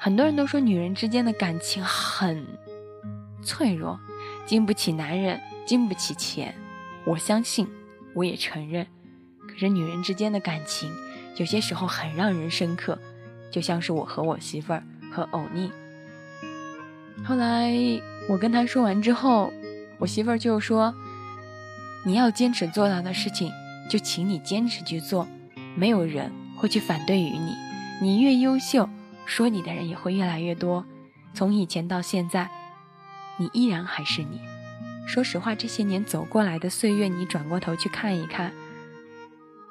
[0.00, 2.46] 很多人都说女人之间的感情很
[3.42, 3.98] 脆弱，
[4.46, 6.54] 经不起男人，经不起钱。
[7.04, 7.66] 我相信，
[8.14, 8.86] 我也承认。
[9.48, 10.92] 可是女人之间的感情
[11.36, 12.98] 有些时候很让人深刻，
[13.50, 15.72] 就像是我和我媳妇儿和欧尼。
[17.24, 17.72] 后来
[18.28, 19.52] 我跟他说完之后，
[19.98, 20.94] 我媳妇儿就说
[22.06, 23.50] ：“你要坚持做到的事情，
[23.90, 25.26] 就请你坚持去做，
[25.74, 27.56] 没有人。”会去反对于你，
[28.02, 28.88] 你越优秀，
[29.24, 30.84] 说你的人也会越来越多。
[31.32, 32.50] 从以前到现在，
[33.38, 34.40] 你依然还是你。
[35.06, 38.52] 说实话，这些年走过来的岁月，你转过头去看一看，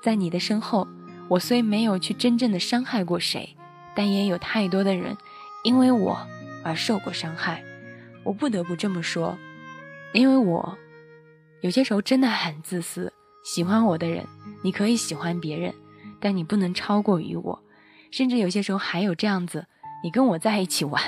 [0.01, 0.87] 在你的身后，
[1.27, 3.55] 我虽没有去真正的伤害过谁，
[3.93, 5.15] 但也有太多的人
[5.63, 6.17] 因为我
[6.63, 7.63] 而受过伤害。
[8.23, 9.37] 我不得不这么说，
[10.13, 10.77] 因为我
[11.61, 13.11] 有些时候真的很自私。
[13.43, 14.25] 喜欢我的人，
[14.61, 15.73] 你可以喜欢别人。
[16.19, 17.63] 但你不能超过于我，
[18.11, 19.65] 甚至有些时候还有这样子：
[20.03, 21.01] 你跟我在一起玩，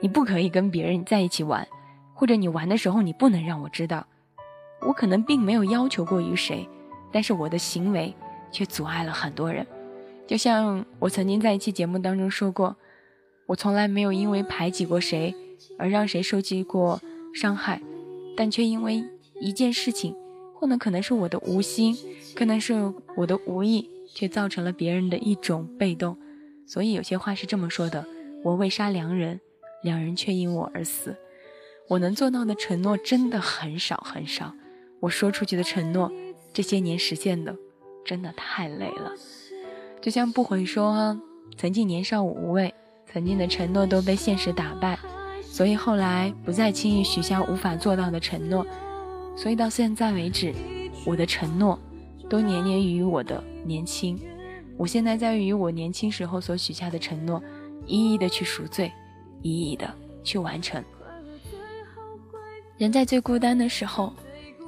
[0.00, 1.66] 你不可以跟别人在一起玩，
[2.14, 4.06] 或者你玩的时候你不能让我知道。
[4.82, 6.68] 我可能并没有要求过于谁，
[7.10, 8.14] 但是我的行为
[8.50, 9.66] 却阻碍了很多人。
[10.26, 12.76] 就像我曾经在一期节目当中说过，
[13.46, 15.34] 我从来没有因为排挤过谁
[15.78, 17.00] 而让谁受尽过
[17.32, 17.80] 伤害，
[18.36, 19.02] 但却因为
[19.40, 20.14] 一件事情，
[20.54, 21.96] 或者可能是我的无心，
[22.34, 26.16] 可能是我的无意，却造成了别人的一种被动。
[26.66, 28.04] 所以有些话是这么说的：
[28.42, 29.38] 我未杀良人，
[29.82, 31.14] 两人却因我而死。
[31.88, 34.52] 我能做到的承诺真的很少很少，
[35.00, 36.10] 我说出去的承诺，
[36.52, 37.54] 这些年实现的
[38.04, 39.12] 真的太累了。
[40.00, 41.20] 就像不悔说，
[41.56, 42.74] 曾经年少无畏，
[43.12, 44.98] 曾经的承诺都被现实打败，
[45.42, 48.66] 所以后来不再轻易许下无法做到的承诺。
[49.36, 50.52] 所以到现在为止，
[51.04, 51.78] 我的承诺
[52.28, 54.20] 都年年于我的年轻。
[54.76, 57.42] 我现在在于我年轻时候所许下的承诺，
[57.86, 58.92] 一一的去赎罪，
[59.42, 60.84] 一一的去完成。
[62.76, 64.12] 人在最孤单的时候，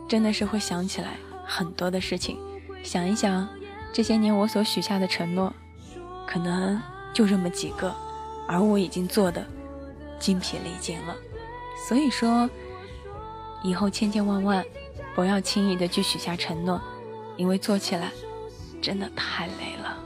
[0.08, 2.38] 真的是会想起来很多的事情。
[2.82, 3.46] 想一想，
[3.92, 5.52] 这些年我所许下的承诺，
[6.26, 6.80] 可能
[7.12, 7.94] 就这么几个，
[8.46, 9.44] 而我已经做的
[10.18, 11.14] 精疲力尽了。
[11.86, 12.48] 所以说，
[13.62, 14.64] 以后千千万万
[15.14, 16.80] 不要轻易的去许下承诺，
[17.38, 18.10] 因为做起来
[18.82, 19.96] 真的太累了。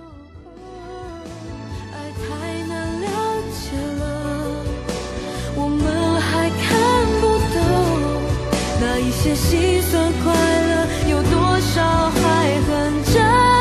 [8.84, 13.51] 那一些心酸快乐，有多少还很真？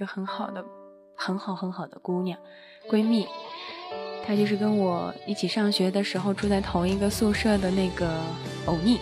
[0.00, 0.64] 一个很好的、
[1.14, 2.38] 很好很好的姑娘，
[2.88, 3.26] 闺蜜，
[4.24, 8.10] 她就是跟我一起上学的时候住在同一个宿舍的那个
[8.64, 8.98] 欧尼，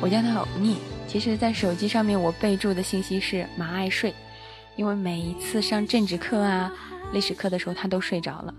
[0.00, 0.78] 我叫她欧尼。
[1.06, 4.14] 其实，在手机上面我备注的信息是“马爱睡”，
[4.76, 6.72] 因为每一次上政治课啊、
[7.12, 8.54] 历史课的时候，她都睡着了。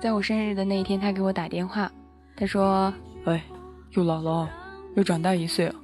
[0.00, 1.90] 在我生日的那一天，她给我打电话，
[2.36, 2.94] 她说
[3.26, 3.42] ：“哎，
[3.90, 4.48] 又老了，
[4.94, 5.74] 又长大一岁了。”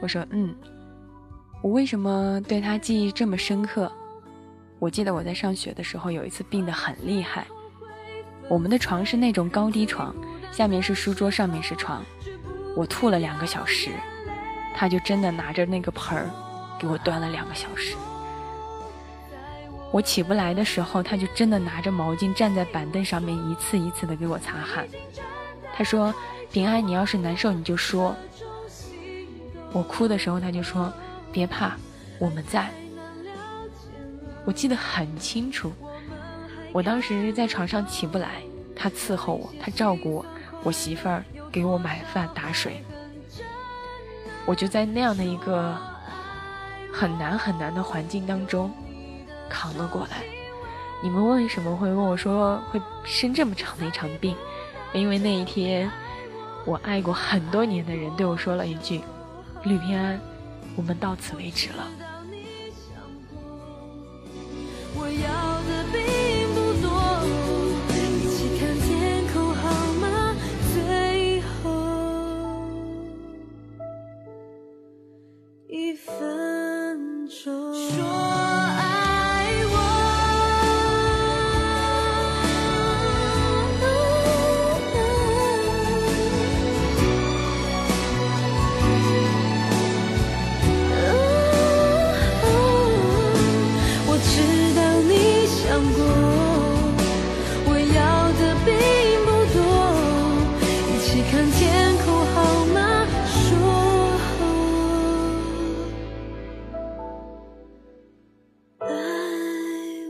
[0.00, 0.54] 我说：“嗯。”
[1.60, 3.90] 我为什么对他记忆这么深刻？
[4.78, 7.44] 我记得我在上学的时候有一次病得很厉害，
[8.48, 10.14] 我们的床是那种高低床，
[10.52, 12.04] 下面是书桌，上面是床。
[12.76, 13.90] 我吐了两个小时，
[14.72, 16.30] 他就真的拿着那个盆儿
[16.78, 17.96] 给我端了两个小时。
[19.90, 24.86] 我起不来的时候，他就真的拿着毛巾站在板凳上面一次一次的给我擦汗。
[25.74, 26.14] 他说
[26.52, 28.14] ：“平安，你要是难受你就说。”
[29.72, 30.92] 我哭的时候他就说。
[31.32, 31.76] 别怕，
[32.18, 32.70] 我们在。
[34.44, 35.70] 我记得很清楚，
[36.72, 38.42] 我当时在床上起不来，
[38.74, 40.26] 他伺候我，他照顾我，
[40.62, 42.82] 我媳妇儿给我买饭打水，
[44.46, 45.76] 我就在那样的一个
[46.90, 48.72] 很难很难的环境当中
[49.50, 50.22] 扛了过来。
[51.02, 54.34] 你们为什么会问我说会生这么长的一场病？
[54.94, 55.90] 因为那一天，
[56.64, 59.02] 我爱过很多年的人对我说了一句
[59.62, 60.18] ：“吕平安。”
[60.78, 61.90] 我们到此为止了。
[101.22, 103.06] 看天空好吗？
[103.24, 103.58] 说
[108.78, 108.86] 爱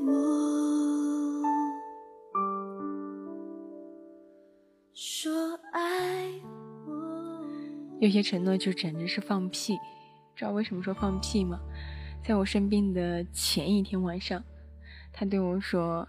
[0.06, 0.12] 我，
[4.92, 6.30] 说爱
[6.86, 6.92] 我
[8.00, 9.76] 有些承诺就简直是放屁，
[10.36, 11.59] 知道为什么说放屁吗？
[12.22, 14.44] 在我生病的前一天晚上，
[15.12, 16.06] 他对我说：“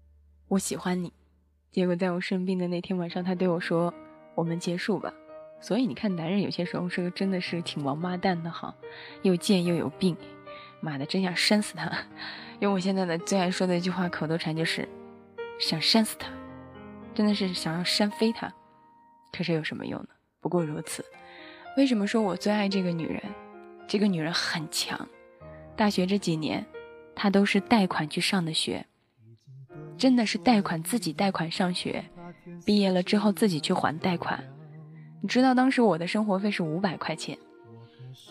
[0.48, 1.12] 我喜欢你。”
[1.76, 3.92] 结果在我生病的那天晚上，他对我说
[4.34, 5.12] ：“我们结束吧。”
[5.60, 8.74] 所以你看，男人有些时候是个真的是挺王八蛋的哈，
[9.20, 10.16] 又贱又有病，
[10.80, 11.92] 妈的，真想扇死他！
[12.60, 14.88] 用我现在的最爱说的一句话口头禅就是：
[15.60, 16.30] 想扇死他，
[17.14, 18.50] 真的是想要扇飞他。
[19.30, 20.08] 可是有什么用呢？
[20.40, 21.04] 不过如此，
[21.76, 23.22] 为什么说我最爱这个女人？
[23.86, 25.06] 这个女人很强。
[25.76, 26.64] 大学这几年，
[27.14, 28.86] 她都是贷款去上的学，
[29.96, 32.04] 真的是贷款自己贷款上学。
[32.64, 34.42] 毕业了之后自己去还贷款。
[35.20, 37.36] 你知道当时我的生活费是五百块钱，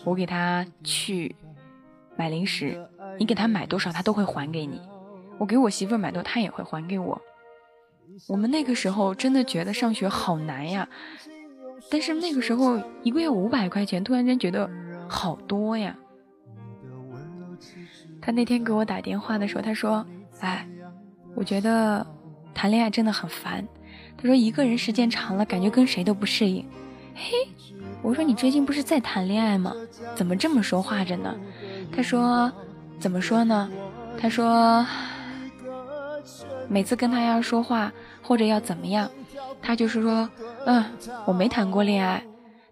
[0.04, 1.34] 我给他去
[2.16, 2.88] 买零食，
[3.18, 4.80] 你给他买多少他都会还给你。
[5.38, 7.20] 我给我媳妇买多，他也会还给我。
[8.26, 10.88] 我们那个时候真的觉得上学好难呀，
[11.90, 14.70] 但是那个时候一个月五百块钱，突然间觉得
[15.08, 15.94] 好多呀。
[18.22, 20.06] 他那天给我打电话的时候，他说
[20.40, 20.66] ：“哎，
[21.36, 22.04] 我觉得
[22.52, 23.64] 谈恋爱真的很烦。”
[24.18, 26.66] 他说：“一个人时间长了，感觉跟谁都不适应。”
[27.14, 27.32] 嘿，
[28.02, 29.72] 我说：“你最近不是在谈恋爱吗？
[30.14, 31.34] 怎么这么说话着呢？”
[31.94, 32.50] 他说
[32.98, 33.70] ：“怎么说呢？”
[34.18, 34.84] 他说
[36.68, 39.10] ：“每次跟他要说话或者要怎么样，
[39.60, 40.28] 他就是说，
[40.64, 40.84] 嗯，
[41.26, 42.22] 我没谈过恋爱。”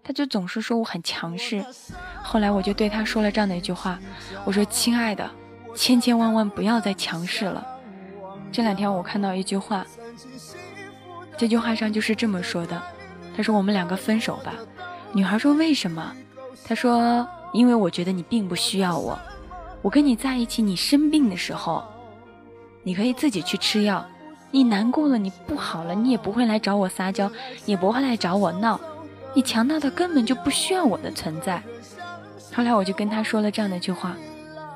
[0.03, 1.63] 他就总是说我很强势。
[2.21, 3.99] 后来我就对他说了这样的一句话
[4.45, 5.29] ：“我说，亲爱的，
[5.75, 7.65] 千千万万不要再强势了。”
[8.55, 9.85] 这两天我看到一句话。
[11.35, 12.81] 这句话上就是这么说的，
[13.35, 14.53] 他说：“我们两个分手吧。”
[15.11, 16.15] 女孩说：“为什么？”
[16.63, 19.19] 他说：“因为我觉得你并不需要我。
[19.81, 21.83] 我跟你在一起，你生病的时候，
[22.81, 24.05] 你可以自己去吃药。
[24.51, 27.29] 你难过了，你不好了，你也不会来找我撒娇，
[27.65, 28.79] 也不会来找我闹。
[29.33, 31.61] 你强大的根本就不需要我的存在。”
[32.55, 34.15] 后来我就跟他说了这样的一句话：“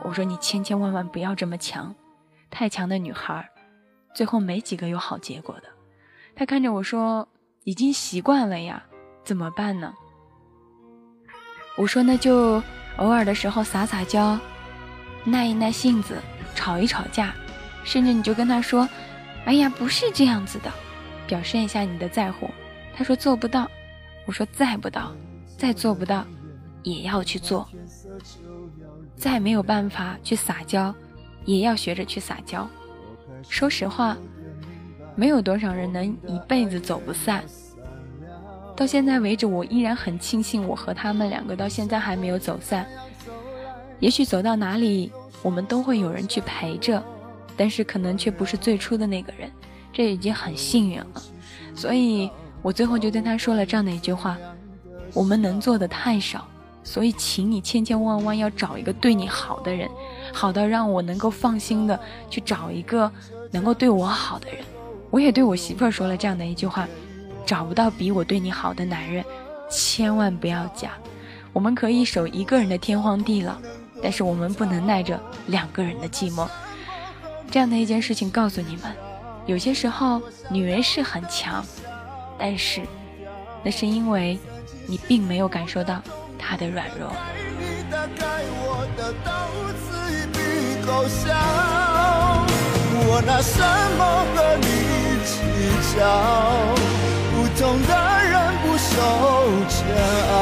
[0.03, 1.95] 我说你千千万万不要这么强，
[2.49, 3.49] 太强的女孩，
[4.13, 5.63] 最后没几个有好结果的。”
[6.35, 7.27] 他看着我说
[7.65, 8.83] ：“已经习惯了呀，
[9.23, 9.93] 怎么办呢？”
[11.77, 12.61] 我说：“那就
[12.97, 14.39] 偶尔的时候撒撒娇，
[15.23, 16.17] 耐一耐性子，
[16.55, 17.33] 吵一吵架，
[17.83, 18.87] 甚至你就跟他说
[19.45, 20.71] ：‘哎呀，不是这样子的’，
[21.27, 22.49] 表示一下你的在乎。”
[22.95, 23.69] 他说：“做不到。”
[24.25, 25.11] 我说：“再不到，
[25.57, 26.25] 再做不到，
[26.83, 27.67] 也要去做。
[29.15, 30.93] 再没有办法去撒娇，
[31.45, 32.69] 也要学着去撒娇。
[33.47, 34.17] 说实话。”
[35.15, 37.43] 没有多少人能一辈子走不散。
[38.73, 42.87] 到现在为止，我依然很庆幸我和他们两个到现在还没有走散。
[43.99, 45.11] 也许走到哪里，
[45.41, 47.03] 我们都会有人去陪着，
[47.57, 49.51] 但是可能却不是最初的那个人，
[49.91, 51.21] 这已经很幸运了。
[51.75, 52.31] 所以
[52.61, 54.37] 我最后就对他说了这样的一句话：
[55.13, 56.47] 我们能做的太少，
[56.81, 59.89] 所以请你千千万万要找一个对你好的人，
[60.33, 61.99] 好到让我能够放心的
[62.29, 63.11] 去找一个
[63.51, 64.59] 能够对我好的人。
[65.09, 66.87] 我也对我媳妇儿说了这样的一句话：
[67.45, 69.25] 找不到比我对你好的男人，
[69.69, 70.91] 千万不要嫁。
[71.51, 73.55] 我们可以守一个人的天荒地老，
[74.03, 76.47] 但是我们不能耐着两个人的寂寞。
[77.49, 78.95] 这样的一件事情告诉你们：
[79.47, 80.21] 有些时候
[80.51, 81.65] 女人是很强，
[82.37, 82.81] 但是
[83.63, 84.37] 那是因为
[84.85, 85.99] 你并没有感受到
[86.37, 87.11] 她的软弱。
[93.21, 93.61] 拿什
[93.97, 94.01] 么
[94.33, 94.65] 和你
[95.23, 95.31] 计
[95.95, 95.99] 较？
[97.31, 97.91] 不同的
[98.23, 98.33] 人
[98.63, 98.89] 不受
[99.67, 99.77] 煎
[100.31, 100.33] 熬。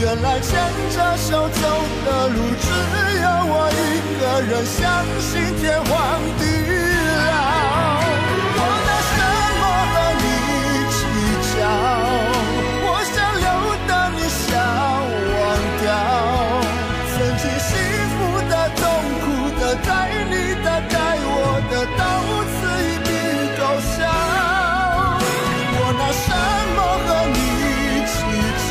[0.00, 0.48] 原来牵
[0.90, 1.60] 着手走
[2.04, 2.64] 的路，只
[3.22, 3.80] 有我一
[4.20, 4.78] 个人，相
[5.18, 5.90] 信天荒
[6.38, 6.42] 地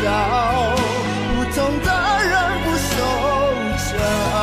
[0.05, 0.13] 计较？
[1.33, 1.89] 不同的
[2.29, 2.93] 人不受
[3.81, 3.97] 煎
[4.35, 4.37] 熬。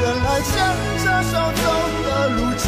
[0.00, 0.50] 原来牵
[0.98, 1.30] 着手
[1.62, 1.64] 走
[2.02, 2.66] 的路，只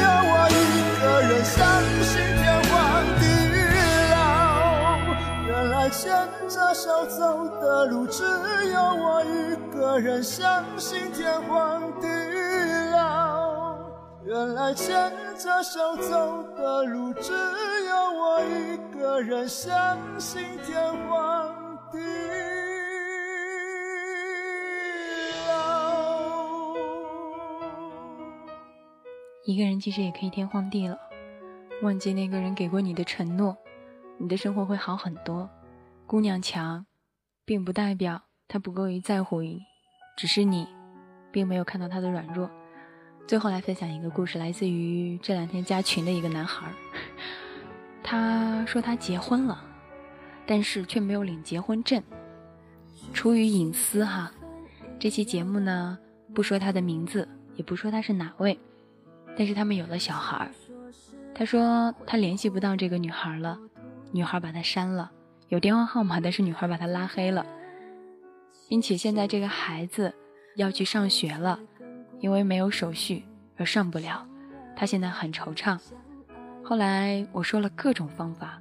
[0.00, 0.56] 有我一
[0.98, 1.58] 个人，相
[2.02, 2.10] 信
[2.40, 2.72] 天荒
[3.20, 3.22] 地
[4.10, 4.16] 老。
[5.46, 6.00] 原来牵
[6.48, 7.20] 着手走
[7.60, 8.24] 的路，只
[8.72, 9.28] 有我一
[9.76, 12.29] 个人，相信天荒地。
[14.30, 21.52] 原来牵着手走的路，只有我一个人，相信天荒
[21.90, 21.98] 地。
[29.44, 30.96] 一个人其实也可以天荒地老，
[31.82, 33.56] 忘记那个人给过你的承诺，
[34.16, 35.50] 你的生活会好很多。
[36.06, 36.86] 姑娘强，
[37.44, 39.58] 并不代表她不够于在乎你，
[40.16, 40.68] 只是你
[41.32, 42.48] 并没有看到她的软弱。
[43.26, 46.66] 最后来分享一个故事，来自于这两天加群的一个男孩。
[48.02, 49.62] 他说他结婚了，
[50.44, 52.02] 但是却没有领结婚证。
[53.12, 54.32] 出于隐私哈，
[54.98, 55.96] 这期节目呢
[56.34, 58.58] 不说他的名字，也不说他是哪位，
[59.36, 60.50] 但是他们有了小孩。
[61.32, 63.58] 他说他联系不到这个女孩了，
[64.10, 65.10] 女孩把他删了，
[65.48, 67.46] 有电话号码，但是女孩把他拉黑了，
[68.68, 70.12] 并且现在这个孩子
[70.56, 71.60] 要去上学了。
[72.20, 73.24] 因为没有手续
[73.56, 74.26] 而上不了，
[74.76, 75.78] 他现在很惆怅。
[76.62, 78.60] 后来我说了各种方法，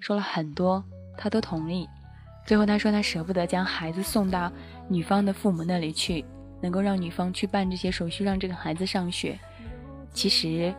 [0.00, 0.82] 说了很多，
[1.18, 1.88] 他都同意。
[2.46, 4.50] 最后他说他舍不得将孩子送到
[4.88, 6.24] 女方的父母那里去，
[6.60, 9.38] 能够让女方去办这些手续，让这个孩子上学。
[10.12, 10.74] 其实，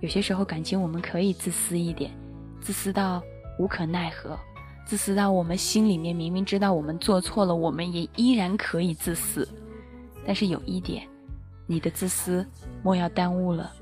[0.00, 2.10] 有些时候感情我们可以自私一点，
[2.60, 3.22] 自私到
[3.58, 4.38] 无可奈何，
[4.84, 9.48] 自私到我们心里面明明知道我们做错了，我们也依然可以自私。
[10.26, 11.06] 但是有一点，
[11.66, 12.46] 你的自私
[12.82, 13.72] 莫要耽误了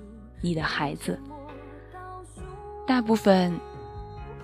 [0.40, 1.18] 你的孩子。
[2.86, 3.58] 大部分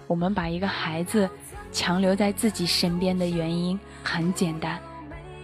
[0.06, 1.28] 我们把一个孩子。
[1.72, 4.76] 强留在自己身边的原因很简单，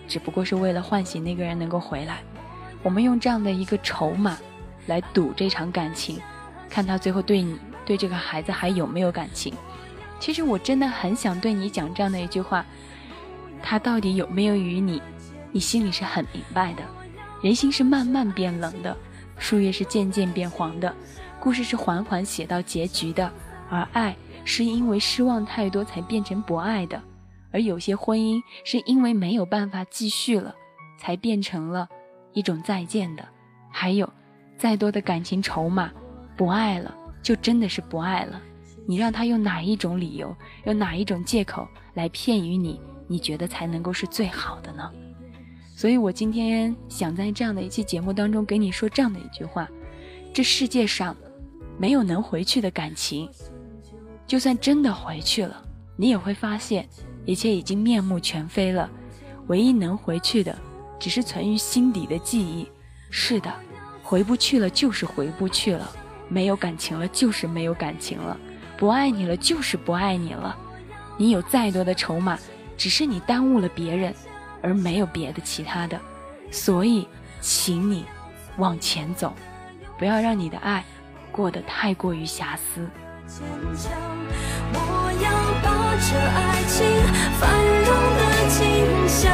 [0.09, 2.19] 只不过是为了唤醒那个人能够回来。
[2.83, 4.37] 我们用这样的一个筹码
[4.87, 6.21] 来赌这场感情，
[6.69, 9.55] 看他最后对你、对这个孩子还有没有感情。
[10.19, 12.67] 其实我真的很想对你讲这样的一句话：
[13.63, 15.01] 他到底有没有与你？
[15.53, 16.83] 你心里是很明白的。
[17.47, 18.97] 人心是慢慢变冷的，
[19.39, 20.93] 树叶是渐渐变黄的，
[21.39, 23.33] 故事是缓缓写到结局的，
[23.71, 24.17] 而爱。
[24.45, 27.01] 是因为失望太多才变成不爱的，
[27.53, 30.53] 而有些婚姻是因为没有办法继续了，
[30.99, 31.89] 才变成了
[32.33, 33.25] 一种再见的。
[33.71, 34.13] 还有，
[34.59, 35.93] 再多的感情筹码，
[36.37, 36.93] 不爱了
[37.23, 38.43] 就真的是不爱了。
[38.89, 44.91] 你让他用哪一种理由，用哪一种借口来骗于你，你觉得才能够是最好的呢？
[45.77, 49.69] 所以我今天想在这样的一期节目当中给你说这样的一句话：
[50.33, 51.15] 这世界上
[51.77, 53.29] 没有能回去的感情。
[54.27, 55.63] 就算真的回去了，
[55.95, 56.89] 你也会发现
[57.27, 58.91] 一切已经面目全非了。
[59.49, 60.59] 唯一能回去的，
[60.99, 62.67] 只是存于心底的记忆。
[63.11, 63.53] 是的，
[64.03, 65.93] 回不去了就是回不去了，
[66.27, 68.35] 没有感情了就是没有感情了，
[68.79, 70.57] 不爱你了就是不爱你了。
[71.19, 72.39] 你有再多的筹码，
[72.79, 74.15] 只是你耽误了别人，
[74.63, 75.99] 而没有别的其他的。
[76.51, 77.09] 所以，
[77.41, 78.05] 请你
[78.57, 79.35] 往前走，
[79.99, 80.85] 不要让你的爱
[81.33, 82.89] 过得太过于瑕疵。
[84.73, 84.79] 我
[85.23, 85.31] 要
[85.63, 86.77] 把这爱情
[87.39, 87.43] 繁
[87.85, 88.57] 荣的景
[89.09, 89.25] 象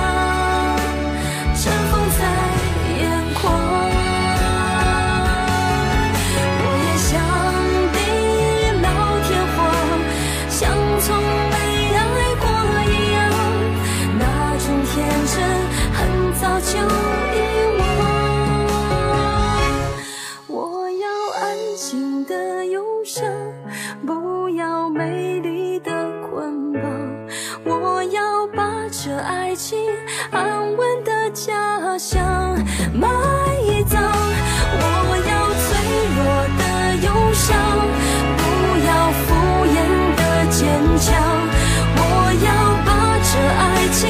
[29.53, 29.78] 爱情
[30.30, 32.57] 安稳的家乡
[32.94, 33.07] 埋
[33.86, 34.03] 葬
[34.80, 34.84] 我
[35.28, 35.68] 要脆
[36.16, 36.24] 弱
[36.57, 36.62] 的
[37.05, 37.53] 忧伤
[38.38, 38.40] 不
[38.86, 39.28] 要敷
[39.68, 39.76] 衍
[40.16, 40.57] 的坚
[40.96, 41.05] 强。
[41.98, 42.00] 我
[42.46, 42.48] 要
[42.86, 42.90] 把
[43.28, 43.30] 这
[43.61, 44.00] 爱情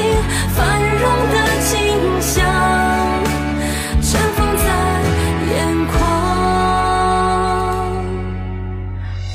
[0.55, 0.55] 繁
[1.01, 1.69] 荣的景
[2.21, 2.31] 象
[4.01, 4.65] 尘封在
[5.51, 5.53] 眼
[5.91, 5.91] 眶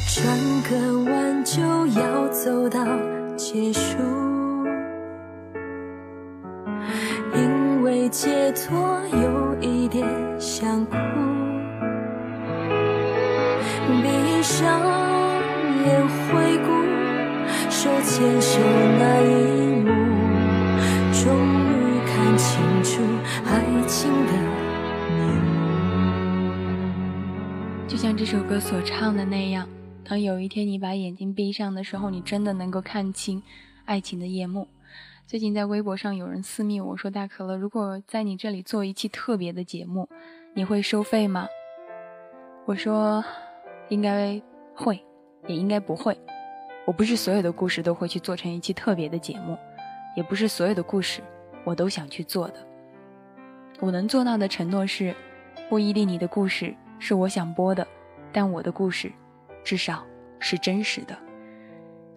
[0.08, 0.16] 转
[0.70, 0.72] 个
[1.10, 1.12] 弯
[1.44, 1.52] 就
[2.00, 2.80] 要走到
[3.36, 4.27] 结束。
[8.08, 10.06] 解脱有一点
[10.40, 10.96] 想哭，
[14.02, 14.80] 闭上
[15.84, 16.68] 眼回顾，
[17.68, 18.58] 手牵手
[18.98, 19.26] 那一
[19.82, 19.90] 幕，
[21.12, 21.22] 终
[21.68, 23.02] 于看清楚
[23.44, 24.32] 爱情的
[25.12, 25.52] 面目。
[27.86, 29.68] 就像这首歌所唱的那样，
[30.08, 33.42] 当有一天你把眼睛闭上的时候，你真的能够看清
[33.84, 34.66] 爱情的夜幕。
[35.28, 40.08] 最近在微博上有人私密我说：“大可乐，如果在你这里做一期特别的节目，
[40.54, 41.46] 你会收费吗？”
[42.64, 43.22] 我说
[43.90, 44.40] ：“应该
[44.74, 44.98] 会，
[45.46, 46.18] 也应该不会。
[46.86, 49.58] 我不是所有的故事都会去做成一期特别的节目，
[50.16, 51.20] 也不是所有的故事
[51.62, 52.66] 我都想去做的。
[53.80, 55.14] 我能做到的承诺是，
[55.68, 57.86] 不一定你的故事是我想播的，
[58.32, 59.12] 但我的故事
[59.62, 60.02] 至少
[60.38, 61.14] 是真实的。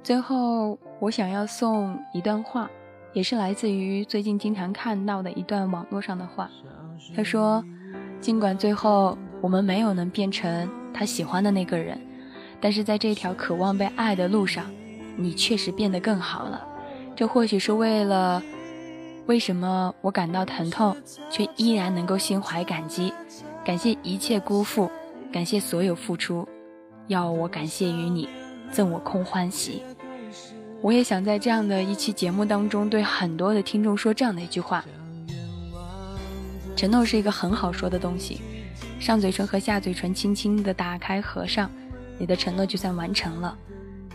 [0.02, 2.72] 最后，我想要送一段话。”
[3.14, 6.50] 也是来自于最近经常看到的一段网络上的话。
[7.16, 7.64] 他说
[8.22, 12.00] ：“尽管最后我们没有能变成他喜欢的那个人，
[12.62, 14.72] 但是在这条渴望被爱的路上，
[15.18, 16.66] 你确实变得更好了。
[17.16, 18.42] 这或许是为了
[19.26, 20.96] 为什么我感到疼痛，
[21.30, 23.12] 却依然能够心怀感激，
[23.66, 24.90] 感谢一切辜负，
[25.34, 26.48] 感谢所有付出，
[27.08, 28.30] 要我感谢于你，
[28.72, 29.82] 赠我空欢喜。”
[30.82, 34.84] 我也想在这样的一期节目当中，对很多的听众说这样的一句话：
[36.76, 38.42] 承诺是一个很好说的东西，
[39.00, 41.70] 上嘴唇和下嘴唇轻轻的打开合上，
[42.18, 43.56] 你的承诺就算完成了。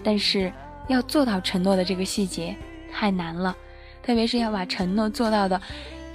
[0.02, 0.52] 但是
[0.88, 2.56] 要做到承诺的这个细节
[2.92, 3.56] 太难了，
[4.02, 5.60] 特别是要把承诺做到的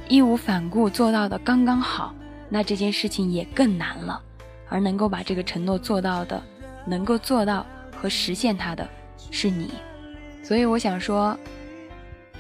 [0.09, 2.13] 义无反顾，做到的刚刚好，
[2.49, 4.21] 那这件事情也更难了。
[4.67, 6.41] 而能够把这个承诺做到的，
[6.85, 8.87] 能够做到和实现它的
[9.31, 9.71] 是你。
[10.43, 11.37] 所以我想说，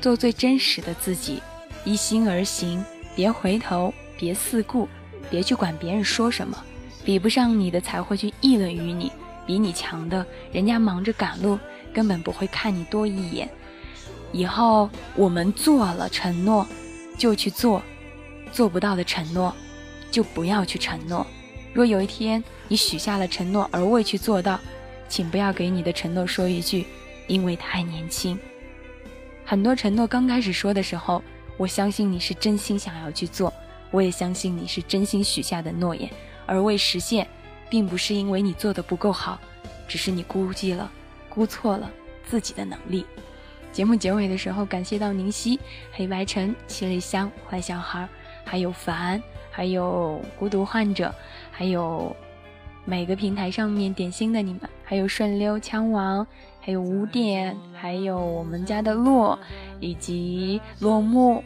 [0.01, 1.41] 做最真实的自己，
[1.85, 2.83] 一心而行，
[3.15, 4.87] 别回头，别四顾，
[5.29, 6.57] 别去管别人说什么。
[7.03, 9.11] 比不上你的才会去议论于你，
[9.45, 11.57] 比你强的，人家忙着赶路，
[11.91, 13.49] 根本不会看你多一眼。
[14.31, 16.67] 以后我们做了承诺，
[17.17, 17.81] 就去做；
[18.51, 19.53] 做不到的承诺，
[20.11, 21.25] 就不要去承诺。
[21.73, 24.59] 若有一天你许下了承诺而未去做到，
[25.09, 26.85] 请不要给你的承诺说一句
[27.31, 28.37] “因为太年轻”。
[29.45, 31.23] 很多承诺刚开始说的时候，
[31.57, 33.53] 我相信你是真心想要去做，
[33.89, 36.09] 我也相信你是真心许下的诺言。
[36.45, 37.25] 而未实现，
[37.69, 39.39] 并不是因为你做的不够好，
[39.87, 40.91] 只是你估计了、
[41.29, 41.89] 估错了
[42.25, 43.05] 自己的能力。
[43.71, 45.57] 节目结尾的时候，感谢到宁夕、
[45.93, 48.07] 黑白橙、七里香、坏小孩，
[48.43, 51.13] 还有凡，还有孤独患者，
[51.51, 52.13] 还有
[52.83, 56.27] 每个平台上面点心的你们，还有顺溜枪王，
[56.61, 59.37] 还有五点，还有我们家的洛，
[59.79, 61.43] 以及落幕，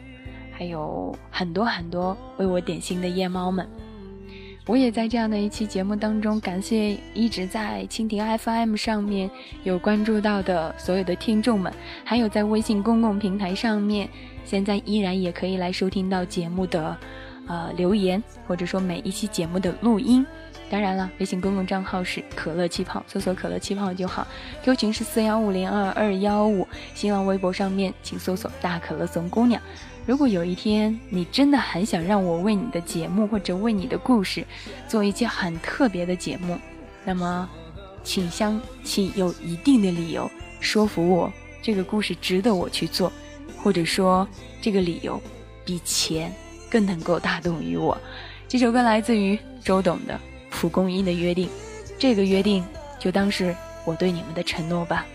[0.52, 3.66] 还有很多很多为我点心的夜猫们。
[4.66, 9.30] 我也在这样的一期节目当中，感谢一直在蜻蜓 FM 上面
[9.62, 11.72] 有关注到的所有的听众们，
[12.04, 14.08] 还有在微信公共平台上面，
[14.44, 16.96] 现在依然也可以来收听到节目的，
[17.46, 20.26] 呃留言或者说每一期节目的录音。
[20.68, 24.26] 当然了，微信公共账号是可乐气泡，搜索可乐气泡就好。
[24.64, 29.62] Q 群是四幺五零二二幺五，新浪微博上面请搜索大可乐怂姑娘。
[30.04, 34.44] 如果有一天你真的很想让我为你的节目或者为你的故事
[34.86, 36.58] 做一期很特别的节目，
[37.04, 37.48] 那么，
[38.02, 43.12] 请相请有一定的理由说服我这个故事值得我去做，
[43.56, 44.26] 或者说
[44.60, 45.20] 这个理由
[45.64, 46.32] 比钱
[46.68, 47.96] 更能够打动于我。
[48.48, 50.14] 这首歌来自于周董的
[50.50, 51.48] 《蒲公英的约定》，
[51.98, 52.64] 这个约定
[52.98, 55.06] 就当是我对你们的承诺吧。